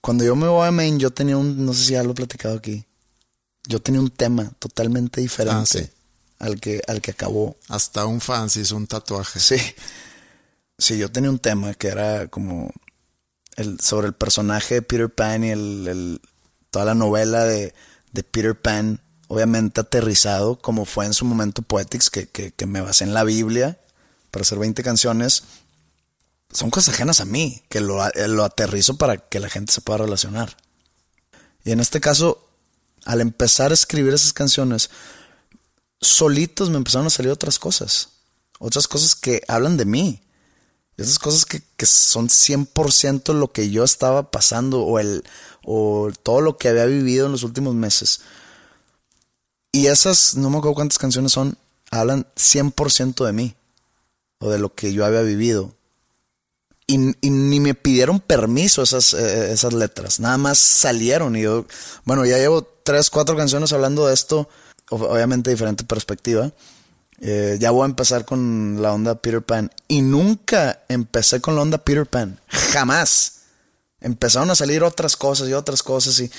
[0.00, 2.14] Cuando yo me voy a Main, yo tenía un, no sé si ya lo he
[2.14, 2.84] platicado aquí,
[3.68, 5.92] yo tenía un tema totalmente diferente
[6.38, 7.56] ah, al, que, al que acabó.
[7.68, 9.38] Hasta un fan se hizo un tatuaje.
[9.38, 9.56] Sí.
[10.78, 12.70] Sí, yo tenía un tema que era como
[13.56, 16.20] el, sobre el personaje de Peter Pan y el,
[16.70, 17.74] toda la novela de,
[18.12, 23.14] Peter Pan, obviamente aterrizado, como fue en su momento Poetics, que, que, me basé en
[23.14, 23.78] la Biblia
[24.30, 25.44] para hacer 20 canciones.
[26.50, 27.98] Son cosas ajenas a mí, que lo,
[28.28, 30.56] lo aterrizo para que la gente se pueda relacionar.
[31.64, 32.46] Y en este caso,
[33.04, 34.90] al empezar a escribir esas canciones,
[36.00, 38.08] solitos me empezaron a salir otras cosas.
[38.58, 40.21] Otras cosas que hablan de mí.
[41.02, 45.24] Esas cosas que, que son 100% lo que yo estaba pasando o, el,
[45.64, 48.20] o todo lo que había vivido en los últimos meses.
[49.72, 51.56] Y esas, no me acuerdo cuántas canciones son,
[51.90, 53.54] hablan 100% de mí
[54.38, 55.74] o de lo que yo había vivido.
[56.86, 61.36] Y, ni me pidieron permiso esas, eh, esas letras, nada más salieron.
[61.36, 61.64] Y yo,
[62.04, 64.48] bueno, ya llevo tres, cuatro canciones hablando de esto,
[64.90, 66.52] obviamente diferente perspectiva.
[67.24, 69.70] Eh, ya voy a empezar con la onda Peter Pan.
[69.86, 72.40] Y nunca empecé con la onda Peter Pan.
[72.48, 73.34] Jamás.
[74.00, 76.20] Empezaron a salir otras cosas y otras cosas.
[76.20, 76.30] Y,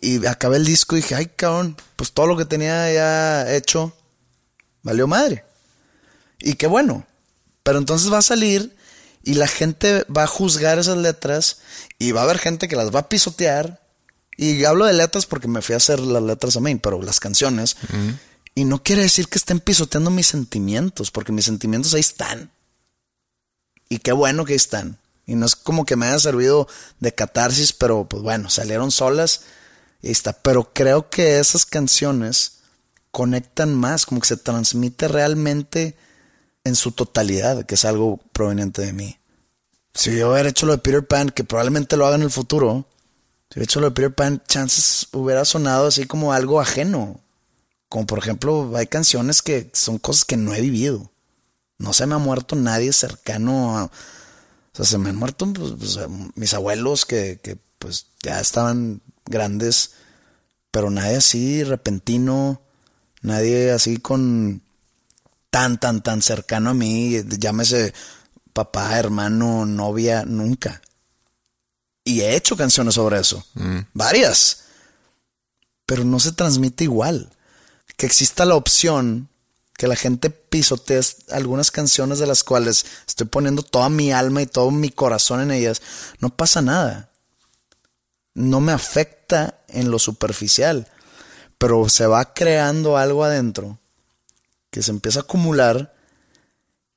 [0.00, 3.94] y, acabé el disco y dije, ay, cabrón, pues todo lo que tenía ya hecho
[4.82, 5.44] valió madre.
[6.40, 7.06] Y qué bueno.
[7.62, 8.74] Pero entonces va a salir
[9.22, 11.58] y la gente va a juzgar esas letras
[12.00, 13.80] y va a haber gente que las va a pisotear.
[14.36, 17.20] Y hablo de letras porque me fui a hacer las letras a mí, pero las
[17.20, 17.76] canciones.
[18.54, 22.50] Y no quiere decir que estén pisoteando mis sentimientos, porque mis sentimientos ahí están.
[23.88, 24.98] Y qué bueno que ahí están.
[25.26, 29.42] Y no es como que me haya servido de catarsis, pero pues bueno, salieron solas
[30.02, 30.32] y ahí está.
[30.32, 32.58] Pero creo que esas canciones
[33.10, 35.96] conectan más, como que se transmite realmente
[36.64, 39.18] en su totalidad, que es algo proveniente de mí.
[39.94, 42.86] Si yo hubiera hecho lo de Peter Pan, que probablemente lo haga en el futuro,
[43.50, 47.20] si hubiera hecho lo de Peter Pan, chances hubiera sonado así como algo ajeno,
[47.90, 51.10] como por ejemplo, hay canciones que son cosas que no he vivido.
[51.76, 53.84] No se me ha muerto nadie cercano a...
[53.86, 53.90] O
[54.72, 55.98] sea, se me han muerto pues, pues,
[56.36, 59.94] mis abuelos que, que pues ya estaban grandes,
[60.70, 62.62] pero nadie así repentino,
[63.22, 64.62] nadie así con
[65.50, 67.92] tan, tan, tan cercano a mí, llámese
[68.52, 70.80] papá, hermano, novia, nunca.
[72.04, 73.78] Y he hecho canciones sobre eso, mm.
[73.94, 74.62] varias,
[75.86, 77.32] pero no se transmite igual
[78.00, 79.28] que exista la opción
[79.76, 84.46] que la gente pisotee algunas canciones de las cuales estoy poniendo toda mi alma y
[84.46, 85.82] todo mi corazón en ellas,
[86.18, 87.10] no pasa nada.
[88.32, 90.88] No me afecta en lo superficial,
[91.58, 93.78] pero se va creando algo adentro
[94.70, 95.94] que se empieza a acumular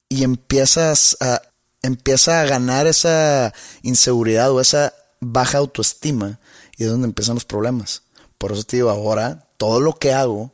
[0.08, 1.42] y empiezas a,
[1.82, 6.40] empieza a ganar esa inseguridad o esa baja autoestima
[6.78, 8.04] y es donde empiezan los problemas.
[8.38, 10.54] Por eso te digo, ahora todo lo que hago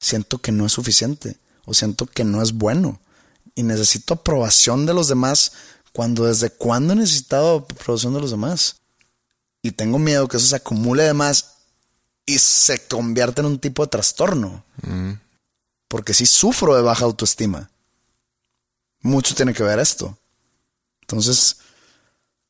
[0.00, 1.36] siento que no es suficiente.
[1.66, 3.00] o siento que no es bueno
[3.54, 5.52] y necesito aprobación de los demás
[5.92, 8.76] cuando desde cuándo he necesitado aprobación de los demás.
[9.62, 11.56] Y tengo miedo que eso se acumule de más
[12.24, 14.64] y se convierta en un tipo de trastorno.
[15.88, 17.70] Porque si sufro de baja autoestima.
[19.02, 20.16] Mucho tiene que ver esto.
[21.02, 21.56] Entonces,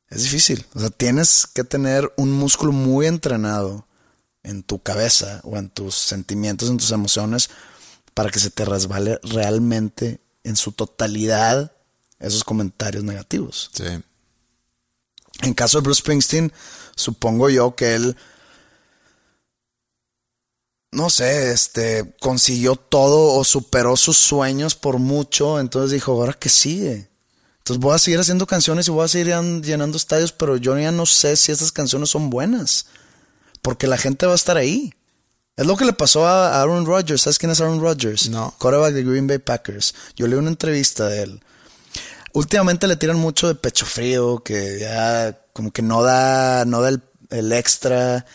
[0.09, 0.65] es difícil.
[0.73, 3.85] O sea, tienes que tener un músculo muy entrenado
[4.43, 7.49] en tu cabeza o en tus sentimientos, en tus emociones,
[8.13, 11.71] para que se te resbale realmente en su totalidad
[12.19, 13.69] esos comentarios negativos.
[13.73, 13.85] Sí.
[15.41, 16.51] En caso de Bruce Springsteen,
[16.95, 18.15] supongo yo que él,
[20.91, 26.49] no sé, este, consiguió todo o superó sus sueños por mucho, entonces dijo, ahora que
[26.49, 27.09] sigue.
[27.59, 29.27] Entonces voy a seguir haciendo canciones y voy a seguir
[29.61, 32.87] llenando estadios, pero yo ya no sé si esas canciones son buenas,
[33.61, 34.93] porque la gente va a estar ahí.
[35.55, 37.21] Es lo que le pasó a Aaron Rodgers.
[37.21, 38.29] ¿Sabes quién es Aaron Rodgers?
[38.29, 38.55] No.
[38.57, 39.93] Quarterback de Green Bay Packers.
[40.15, 41.43] Yo leí una entrevista de él.
[42.33, 46.89] Últimamente le tiran mucho de pecho frío, que ya como que no da, no da
[46.89, 48.25] el, el extra.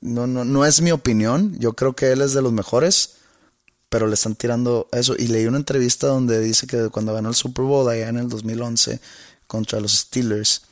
[0.00, 1.56] No, no, no es mi opinión.
[1.58, 3.14] Yo creo que él es de los mejores,
[3.88, 5.14] pero le están tirando eso.
[5.16, 8.28] Y leí una entrevista donde dice que cuando ganó el Super Bowl allá en el
[8.28, 9.00] 2011
[9.46, 10.62] contra los Steelers,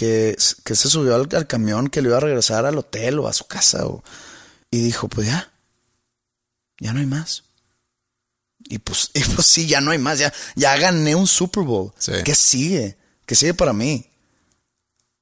[0.00, 0.34] que,
[0.64, 3.34] que se subió al, al camión que le iba a regresar al hotel o a
[3.34, 3.84] su casa.
[3.84, 4.02] O,
[4.70, 5.52] y dijo, pues ya,
[6.78, 7.44] ya no hay más.
[8.60, 11.92] Y pues, y pues sí, ya no hay más, ya, ya gané un Super Bowl.
[11.98, 12.12] Sí.
[12.24, 12.96] ¿Qué sigue?
[13.26, 14.06] ¿Qué sigue para mí?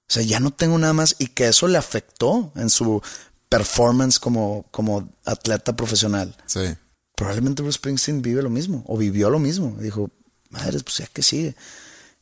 [0.09, 3.03] O sea, ya no tengo nada más y que eso le afectó en su
[3.49, 6.37] performance como, como atleta profesional.
[6.47, 6.73] Sí.
[7.17, 9.77] Probablemente Bruce Springsteen vive lo mismo o vivió lo mismo.
[9.81, 10.09] Dijo,
[10.51, 11.57] madre, pues ya que sigue.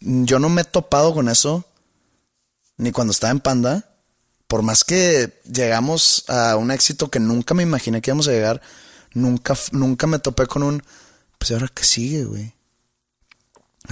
[0.01, 1.67] Yo no me he topado con eso
[2.77, 3.93] ni cuando estaba en Panda.
[4.49, 8.61] Por más que llegamos a un éxito que nunca me imaginé que íbamos a llegar,
[9.13, 10.83] nunca, nunca me topé con un,
[11.39, 12.55] pues ahora que sigue, güey.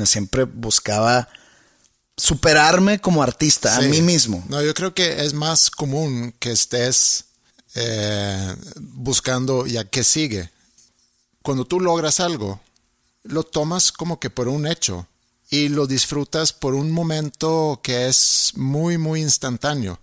[0.04, 1.28] Siempre buscaba
[2.16, 3.84] superarme como artista, Sí.
[3.84, 4.44] a mí mismo.
[4.48, 7.26] No, yo creo que es más común que estés
[7.74, 10.50] eh, buscando ya qué sigue.
[11.42, 12.60] Cuando tú logras algo,
[13.24, 15.06] lo tomas como que por un hecho
[15.54, 20.00] y lo disfrutas por un momento que es muy, muy instantáneo.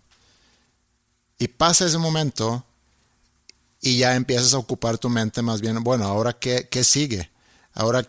[1.37, 2.63] Y pasa ese momento
[3.81, 7.31] y ya empiezas a ocupar tu mente más bien, bueno, ahora qué, qué sigue,
[7.73, 8.07] ahora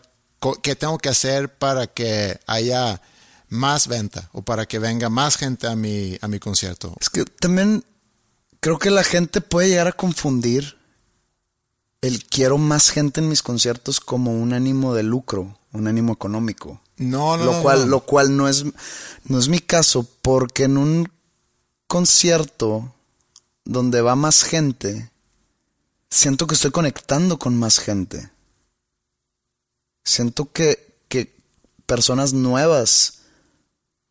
[0.62, 3.02] qué tengo que hacer para que haya
[3.48, 6.94] más venta o para que venga más gente a mi, a mi concierto.
[7.00, 7.84] Es que también
[8.60, 10.78] creo que la gente puede llegar a confundir
[12.02, 16.80] el quiero más gente en mis conciertos como un ánimo de lucro, un ánimo económico.
[17.02, 17.86] No, no, lo no, cual, no.
[17.86, 18.64] lo cual no es,
[19.24, 21.12] no es mi caso, porque en un
[21.86, 22.94] concierto
[23.64, 25.10] donde va más gente,
[26.10, 28.30] siento que estoy conectando con más gente.
[30.04, 31.34] Siento que, que
[31.86, 33.22] personas nuevas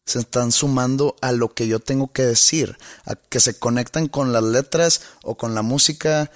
[0.06, 4.34] se están sumando a lo que yo tengo que decir, a que se conectan con
[4.34, 6.32] las letras o con la música.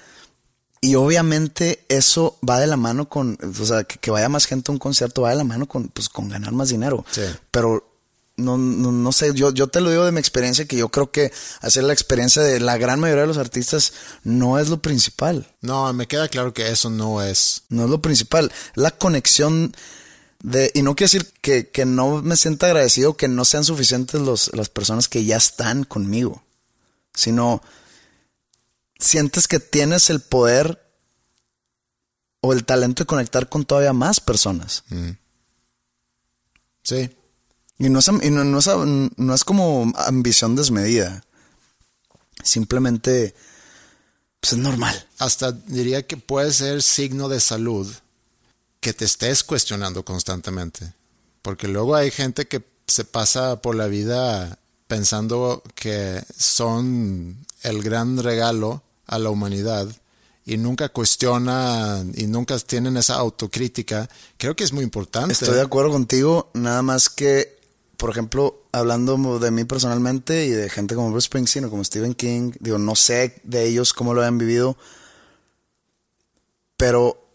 [0.86, 4.70] Y obviamente eso va de la mano con, o sea, que, que vaya más gente
[4.70, 7.04] a un concierto va de la mano con, pues, con ganar más dinero.
[7.10, 7.24] Sí.
[7.50, 7.84] Pero
[8.38, 11.10] no, no, no sé, yo, yo te lo digo de mi experiencia, que yo creo
[11.10, 15.48] que hacer la experiencia de la gran mayoría de los artistas no es lo principal.
[15.62, 17.64] No, me queda claro que eso no es.
[17.70, 18.52] No es lo principal.
[18.76, 19.76] La conexión
[20.44, 20.70] de.
[20.76, 24.54] Y no quiere decir que, que no me sienta agradecido que no sean suficientes los,
[24.54, 26.44] las personas que ya están conmigo.
[27.16, 27.64] Sino
[29.00, 30.82] sientes que tienes el poder
[32.42, 34.84] o el talento de conectar con todavía más personas.
[36.84, 37.10] Sí.
[37.80, 41.24] Y no es, am- y no, no es, am- no es como ambición desmedida.
[42.44, 43.36] Simplemente.
[44.40, 45.08] Pues es normal.
[45.18, 47.92] Hasta diría que puede ser signo de salud
[48.80, 50.94] que te estés cuestionando constantemente.
[51.42, 58.18] Porque luego hay gente que se pasa por la vida pensando que son el gran
[58.18, 59.88] regalo a la humanidad
[60.46, 64.08] y nunca cuestionan y nunca tienen esa autocrítica.
[64.38, 65.34] Creo que es muy importante.
[65.34, 67.58] Estoy de acuerdo contigo, nada más que,
[67.98, 72.14] por ejemplo, hablando de mí personalmente y de gente como Bruce Springsteen o como Stephen
[72.14, 74.78] King, digo, no sé de ellos cómo lo han vivido,
[76.78, 77.28] pero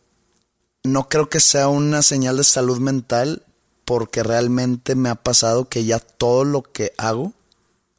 [0.84, 3.44] no creo que sea una señal de salud mental
[3.84, 7.32] porque realmente me ha pasado que ya todo lo que hago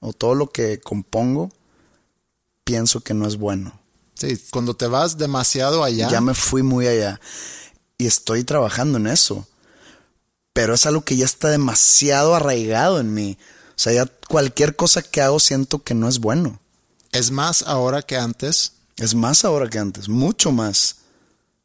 [0.02, 1.52] o todo lo que compongo
[2.66, 3.80] pienso que no es bueno.
[4.16, 6.10] Sí, cuando te vas demasiado allá.
[6.10, 7.22] Ya me fui muy allá.
[7.97, 9.47] Y estoy trabajando en eso.
[10.54, 13.38] Pero es algo que ya está demasiado arraigado en mí.
[13.70, 16.60] O sea, ya cualquier cosa que hago siento que no es bueno.
[17.12, 18.74] Es más ahora que antes.
[18.97, 20.97] Es más ahora que antes, mucho más.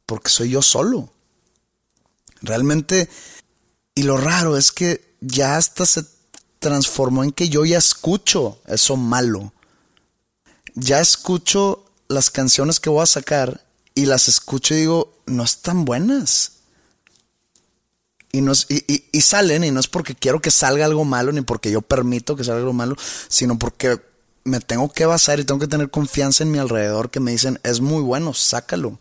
[0.05, 1.11] Porque soy yo solo.
[2.41, 3.09] Realmente,
[3.93, 6.03] y lo raro es que ya hasta se
[6.59, 9.53] transformó en que yo ya escucho eso malo.
[10.75, 15.85] Ya escucho las canciones que voy a sacar y las escucho y digo, no están
[15.85, 16.53] buenas.
[18.31, 21.05] Y, no es- y, y- y salen, y no es porque quiero que salga algo
[21.05, 22.95] malo, ni porque yo permito que salga algo malo,
[23.29, 23.99] sino porque
[24.43, 27.59] me tengo que basar y tengo que tener confianza en mi alrededor que me dicen,
[27.63, 28.99] es muy bueno, sácalo.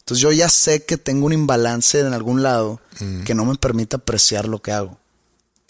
[0.00, 2.80] Entonces yo ya sé que tengo un imbalance en algún lado
[3.24, 4.98] que no me permite apreciar lo que hago.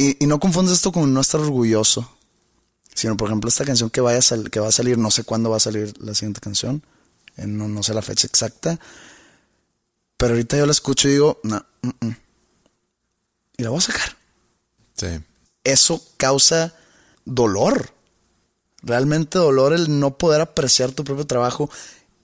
[0.01, 2.11] Y, y no confundes esto con no estar orgulloso,
[2.94, 5.51] sino por ejemplo esta canción que, vaya a que va a salir, no sé cuándo
[5.51, 6.82] va a salir la siguiente canción,
[7.36, 8.80] eh, no, no sé la fecha exacta,
[10.16, 12.16] pero ahorita yo la escucho y digo, no, mm, mm".
[13.59, 14.16] y la voy a sacar.
[14.96, 15.20] Sí.
[15.64, 16.74] Eso causa
[17.26, 17.92] dolor,
[18.80, 21.68] realmente dolor el no poder apreciar tu propio trabajo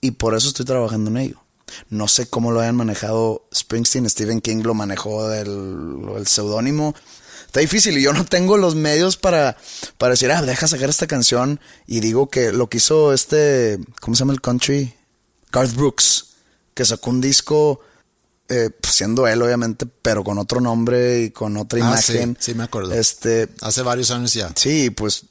[0.01, 1.43] y por eso estoy trabajando en ello.
[1.91, 6.95] No sé cómo lo hayan manejado Springsteen, Stephen King lo manejó del, del seudónimo.
[7.57, 9.57] Está difícil y yo no tengo los medios para,
[9.97, 14.15] para decir, ah, deja sacar esta canción y digo que lo que hizo este, ¿cómo
[14.15, 14.95] se llama el country?
[15.51, 16.35] Garth Brooks,
[16.75, 17.81] que sacó un disco
[18.51, 22.37] eh, pues, siendo él obviamente, pero con otro nombre y con otra Ah, sí, imagen.
[22.39, 22.93] sí, me acuerdo.
[22.93, 24.53] Este, Hace varios años ya.
[24.55, 25.25] Sí, pues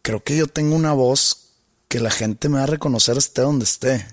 [0.00, 1.48] creo que yo tengo una voz
[1.88, 4.06] que la gente me va a reconocer esté donde esté.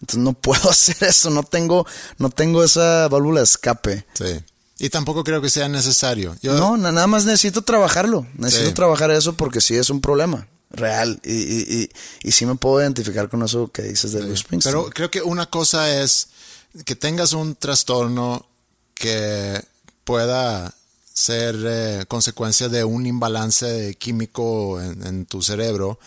[0.00, 1.86] Entonces no puedo hacer eso, no tengo,
[2.18, 4.06] no tengo esa válvula de escape.
[4.14, 4.44] Sí.
[4.78, 6.36] Y tampoco creo que sea necesario.
[6.42, 8.26] Yo, No, na- nada más necesito trabajarlo.
[8.36, 8.74] Necesito Sí.
[8.74, 11.20] trabajar eso porque sí es un problema real.
[11.24, 11.90] Y, y, y,
[12.28, 14.74] y sí me puedo identificar con eso que dices de Bruce Springsteen.
[14.74, 16.28] Pero creo que una cosa es
[16.84, 18.46] que tengas un trastorno
[18.94, 19.62] que
[20.02, 20.74] pueda
[21.12, 26.00] ser eh, consecuencia de un imbalance químico en, en tu cerebro.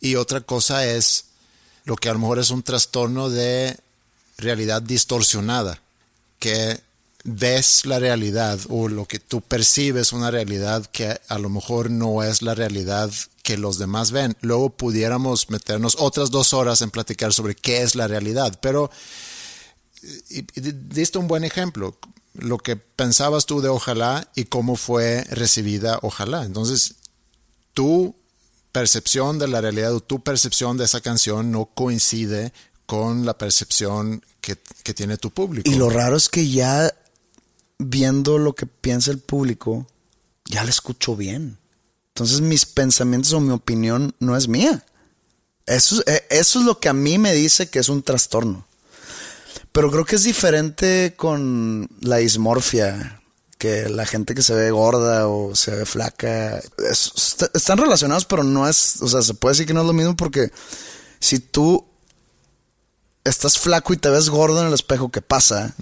[0.00, 1.24] Y otra cosa es
[1.84, 3.78] lo que a lo mejor es un trastorno de
[4.36, 5.80] realidad distorsionada,
[6.38, 6.80] que
[7.24, 12.22] ves la realidad o lo que tú percibes una realidad que a lo mejor no
[12.22, 13.10] es la realidad
[13.42, 14.36] que los demás ven.
[14.40, 18.90] Luego pudiéramos meternos otras dos horas en platicar sobre qué es la realidad, pero
[20.30, 21.98] y, y diste un buen ejemplo,
[22.34, 26.44] lo que pensabas tú de Ojalá y cómo fue recibida Ojalá.
[26.44, 26.94] Entonces,
[27.74, 28.14] tu
[28.72, 32.52] percepción de la realidad o tu percepción de esa canción no coincide
[32.86, 35.68] con la percepción que, que tiene tu público.
[35.68, 36.92] Y lo raro es que ya
[37.78, 39.86] viendo lo que piensa el público,
[40.46, 41.58] ya la escucho bien.
[42.14, 44.84] Entonces mis pensamientos o mi opinión no es mía.
[45.66, 48.66] Eso, eh, eso es lo que a mí me dice que es un trastorno.
[49.72, 53.22] Pero creo que es diferente con la dismorfia,
[53.58, 58.24] que la gente que se ve gorda o se ve flaca, es- est- están relacionados,
[58.24, 60.50] pero no es, o sea, se puede decir que no es lo mismo porque
[61.20, 61.84] si tú
[63.24, 65.74] estás flaco y te ves gordo en el espejo, ¿qué pasa?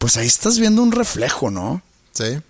[0.00, 1.82] Pues ahí estás viendo un reflejo, ¿no?
[2.12, 2.40] Sí,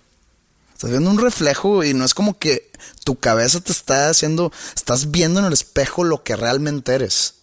[0.73, 2.71] Estás viendo un reflejo y no es como que
[3.03, 7.35] tu cabeza te está haciendo, estás viendo en el espejo lo que realmente eres.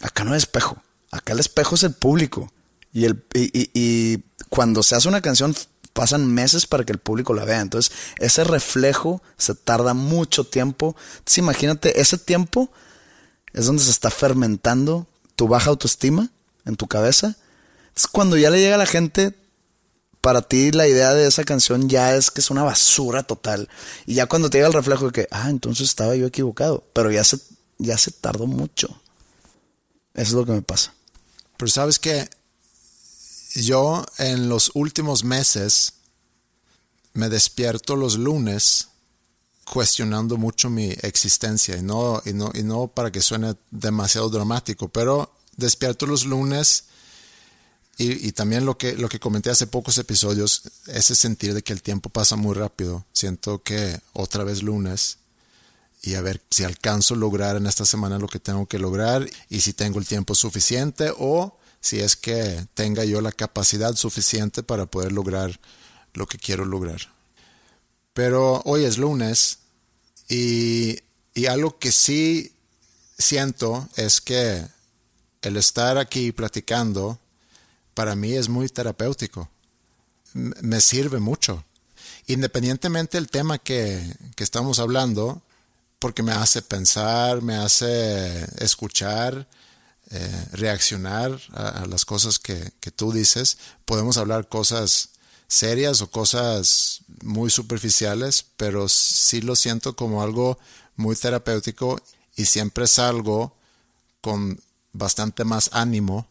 [0.00, 2.50] Acá no hay espejo, acá el espejo es el público.
[2.92, 5.54] Y, el, y, y- y cuando se hace una canción
[5.92, 7.60] pasan meses para que el público la vea.
[7.60, 10.96] Entonces ese reflejo se tarda mucho tiempo.
[11.18, 12.72] Entonces imagínate, ese tiempo
[13.52, 15.06] es donde se está fermentando
[15.36, 16.30] tu baja autoestima
[16.64, 17.36] en tu cabeza.
[18.06, 19.34] Cuando ya le llega a la gente,
[20.20, 23.68] para ti la idea de esa canción ya es que es una basura total.
[24.06, 26.84] Y ya cuando te llega el reflejo de que, ah, entonces estaba yo equivocado.
[26.92, 27.38] Pero ya se,
[27.78, 28.88] ya se tardó mucho.
[30.14, 30.92] Eso es lo que me pasa.
[31.56, 32.28] pero sabes que
[33.54, 35.94] yo en los últimos meses
[37.12, 38.88] me despierto los lunes
[39.64, 44.88] cuestionando mucho mi existencia y no, y no, y no para que suene demasiado dramático,
[44.88, 46.84] pero despierto los lunes
[48.02, 51.82] y, también lo que, lo que comenté hace pocos episodios, ese sentir de que el
[51.82, 53.04] tiempo pasa muy rápido.
[53.12, 55.18] Siento que otra vez lunes
[56.00, 59.28] y a ver si alcanzo a lograr en esta semana lo que tengo que lograr
[59.50, 64.62] y si tengo el tiempo suficiente o si es que tenga yo la capacidad suficiente
[64.62, 65.60] para poder lograr
[66.14, 67.02] lo que quiero lograr.
[68.14, 69.58] Pero hoy es lunes
[70.26, 71.00] y,
[71.34, 72.54] y algo que sí
[73.18, 74.66] siento es que
[75.42, 77.18] el estar aquí platicando
[78.00, 79.50] para mí es muy terapéutico.
[80.32, 81.62] Me sirve mucho.
[82.28, 84.02] Independientemente del tema que,
[84.36, 85.42] que estamos hablando,
[85.98, 89.46] porque me hace pensar, me hace escuchar,
[90.12, 93.58] eh, reaccionar a, a las cosas que, que tú dices.
[93.84, 95.10] Podemos hablar cosas
[95.46, 100.58] serias o cosas muy superficiales, pero sí lo siento como algo
[100.96, 102.00] muy terapéutico
[102.34, 103.54] y siempre salgo
[104.22, 104.58] con
[104.94, 106.30] bastante más ánimo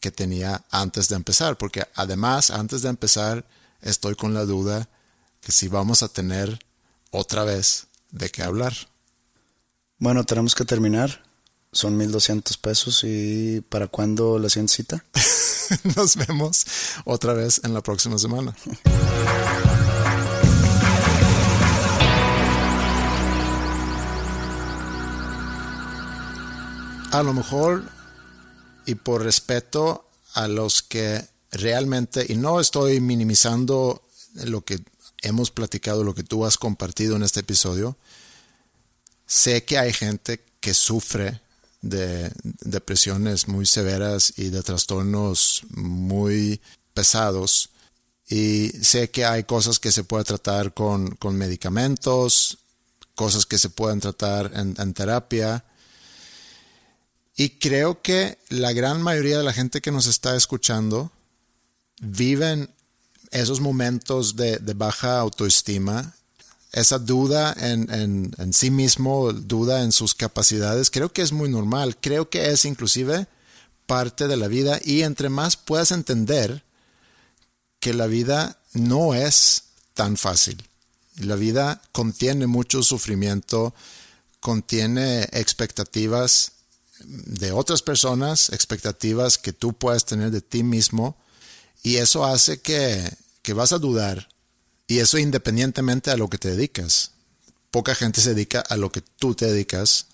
[0.00, 3.44] que tenía antes de empezar, porque además antes de empezar
[3.80, 4.88] estoy con la duda
[5.40, 6.58] que si vamos a tener
[7.10, 8.74] otra vez de qué hablar.
[9.98, 11.24] Bueno, tenemos que terminar.
[11.72, 15.04] Son 1200 pesos y ¿para cuándo la siguiente cita?
[15.96, 16.64] Nos vemos
[17.04, 18.54] otra vez en la próxima semana.
[27.10, 27.84] A lo mejor,
[28.88, 34.02] y por respeto a los que realmente, y no estoy minimizando
[34.44, 34.80] lo que
[35.20, 37.98] hemos platicado, lo que tú has compartido en este episodio,
[39.26, 41.42] sé que hay gente que sufre
[41.82, 46.58] de depresiones muy severas y de trastornos muy
[46.94, 47.68] pesados.
[48.26, 52.56] Y sé que hay cosas que se pueden tratar con, medicamentos,
[53.14, 55.62] cosas que se pueden tratar en, en terapia.
[57.40, 61.12] Y creo que la gran mayoría de la gente que nos está escuchando
[62.00, 62.68] viven
[63.30, 66.16] esos momentos de, baja autoestima,
[66.72, 71.96] esa duda en, en, sí mismo, duda en sus capacidades, creo que es muy normal,
[72.00, 73.28] creo que es inclusive
[73.86, 74.80] parte de la vida.
[74.82, 76.64] Y entre más puedas entender
[77.78, 79.62] que la vida no es
[79.94, 80.66] tan fácil.
[81.18, 83.76] La vida contiene mucho sufrimiento,
[84.40, 86.57] contiene expectativas
[87.04, 91.16] de otras personas, expectativas que tú puedes tener de ti mismo
[91.82, 93.10] y eso hace que,
[93.42, 94.28] que vas a dudar.
[94.86, 97.12] Y eso independientemente a lo que te dedicas.
[97.70, 100.06] Poca gente se dedica a lo que tú te dedicas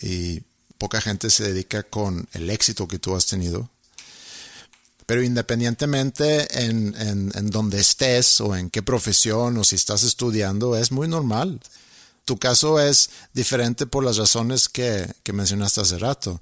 [0.00, 0.42] y
[0.78, 3.68] poca gente se dedica con el éxito que tú has tenido.
[5.06, 10.76] Pero independientemente en, en, en, donde estés o en qué profesión o si estás estudiando,
[10.76, 11.60] es muy normal.
[12.24, 16.40] Tu caso es diferente por las razones que, que mencionaste hace rato.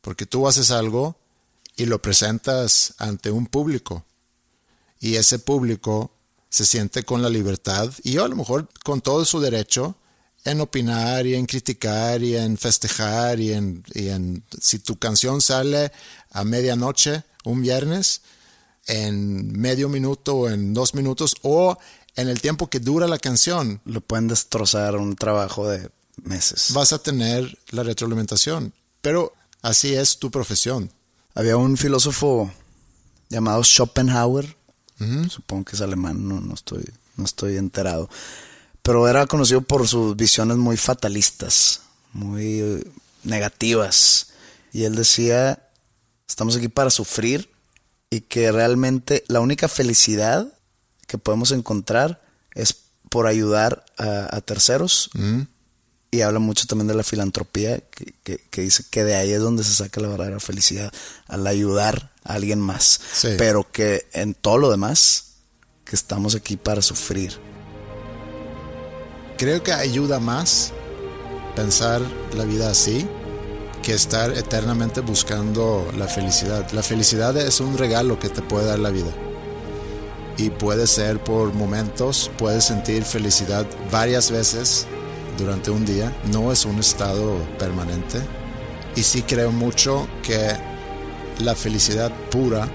[0.00, 1.16] Porque tú haces algo
[1.76, 4.04] y lo presentas ante un público.
[4.98, 6.12] Y ese público
[6.50, 9.96] se siente con la libertad y a lo mejor con todo su derecho
[10.44, 15.92] en opinar y en criticar y en festejar y en, si tu canción sale
[16.30, 18.22] a medianoche un viernes
[18.86, 21.78] en medio minuto o en dos minutos o
[22.16, 23.80] en el tiempo que dura la canción.
[23.84, 25.90] Lo pueden destrozar un trabajo de
[26.22, 26.72] meses.
[26.72, 29.32] Vas a tener la retroalimentación, pero
[29.62, 30.90] así es tu profesión.
[31.34, 32.52] Había un filósofo
[33.28, 34.56] llamado Schopenhauer,
[35.28, 36.84] supongo que es alemán, no, no, estoy,
[37.16, 38.10] no estoy enterado,
[38.82, 41.82] pero era conocido por sus visiones muy fatalistas,
[42.12, 42.84] muy eh,
[43.22, 44.28] negativas.
[44.72, 45.66] Y él decía,
[46.28, 47.50] estamos aquí para sufrir
[48.10, 50.52] y que realmente la única felicidad
[51.10, 52.22] que podemos encontrar
[52.54, 52.76] es
[53.08, 55.10] por ayudar a, terceros
[56.12, 57.80] y habla mucho también de la filantropía,
[58.22, 60.92] que, dice que de ahí es donde se saca la verdadera felicidad,
[61.26, 63.00] al ayudar a alguien más.
[63.38, 65.32] Pero que en todo lo demás,
[65.84, 67.36] que estamos aquí para sufrir.
[69.36, 70.72] Creo que ayuda más
[71.56, 72.00] pensar
[72.36, 73.08] la vida así
[73.82, 76.70] que estar eternamente buscando la felicidad.
[76.70, 79.10] La felicidad es un regalo que te puede dar la vida.
[80.40, 84.86] Y puede ser por momentos, puedes sentir felicidad varias veces
[85.36, 88.22] durante un día, no es un estado permanente.
[88.96, 90.56] Y sí creo mucho que
[91.40, 92.66] la felicidad pura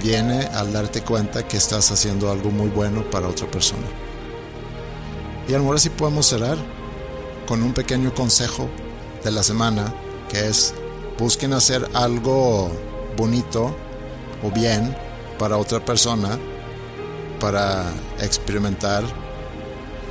[0.00, 3.88] viene al darte cuenta que estás haciendo algo muy bueno para otra persona.
[5.48, 6.56] Y a lo mejor así podemos cerrar
[7.48, 8.68] con un pequeño consejo
[9.24, 9.92] de la semana,
[10.28, 10.72] que es
[11.18, 12.70] busquen hacer algo
[13.16, 13.74] bonito
[14.44, 14.96] o bien
[15.36, 16.38] para otra persona
[17.40, 17.84] para
[18.20, 19.02] experimentar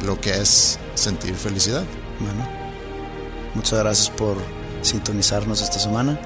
[0.05, 1.83] lo que es sentir felicidad.
[2.19, 2.45] Bueno,
[3.53, 4.37] muchas gracias por
[4.81, 6.19] sintonizarnos esta semana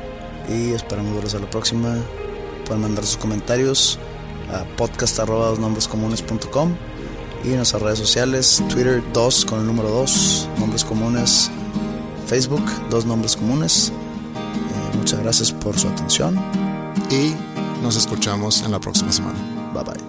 [0.50, 1.96] y esperamos verlos a la próxima.
[2.66, 4.00] Pueden mandar sus comentarios
[4.54, 6.76] a podcast.com
[7.44, 11.50] y en nuestras redes sociales, Twitter 2 con el número 2, nombres comunes,
[12.28, 13.92] Facebook, dos nombres comunes.
[14.36, 16.40] Eh, muchas gracias por su atención
[17.10, 17.34] y
[17.82, 19.40] nos escuchamos en la próxima semana.
[19.74, 20.09] Bye bye.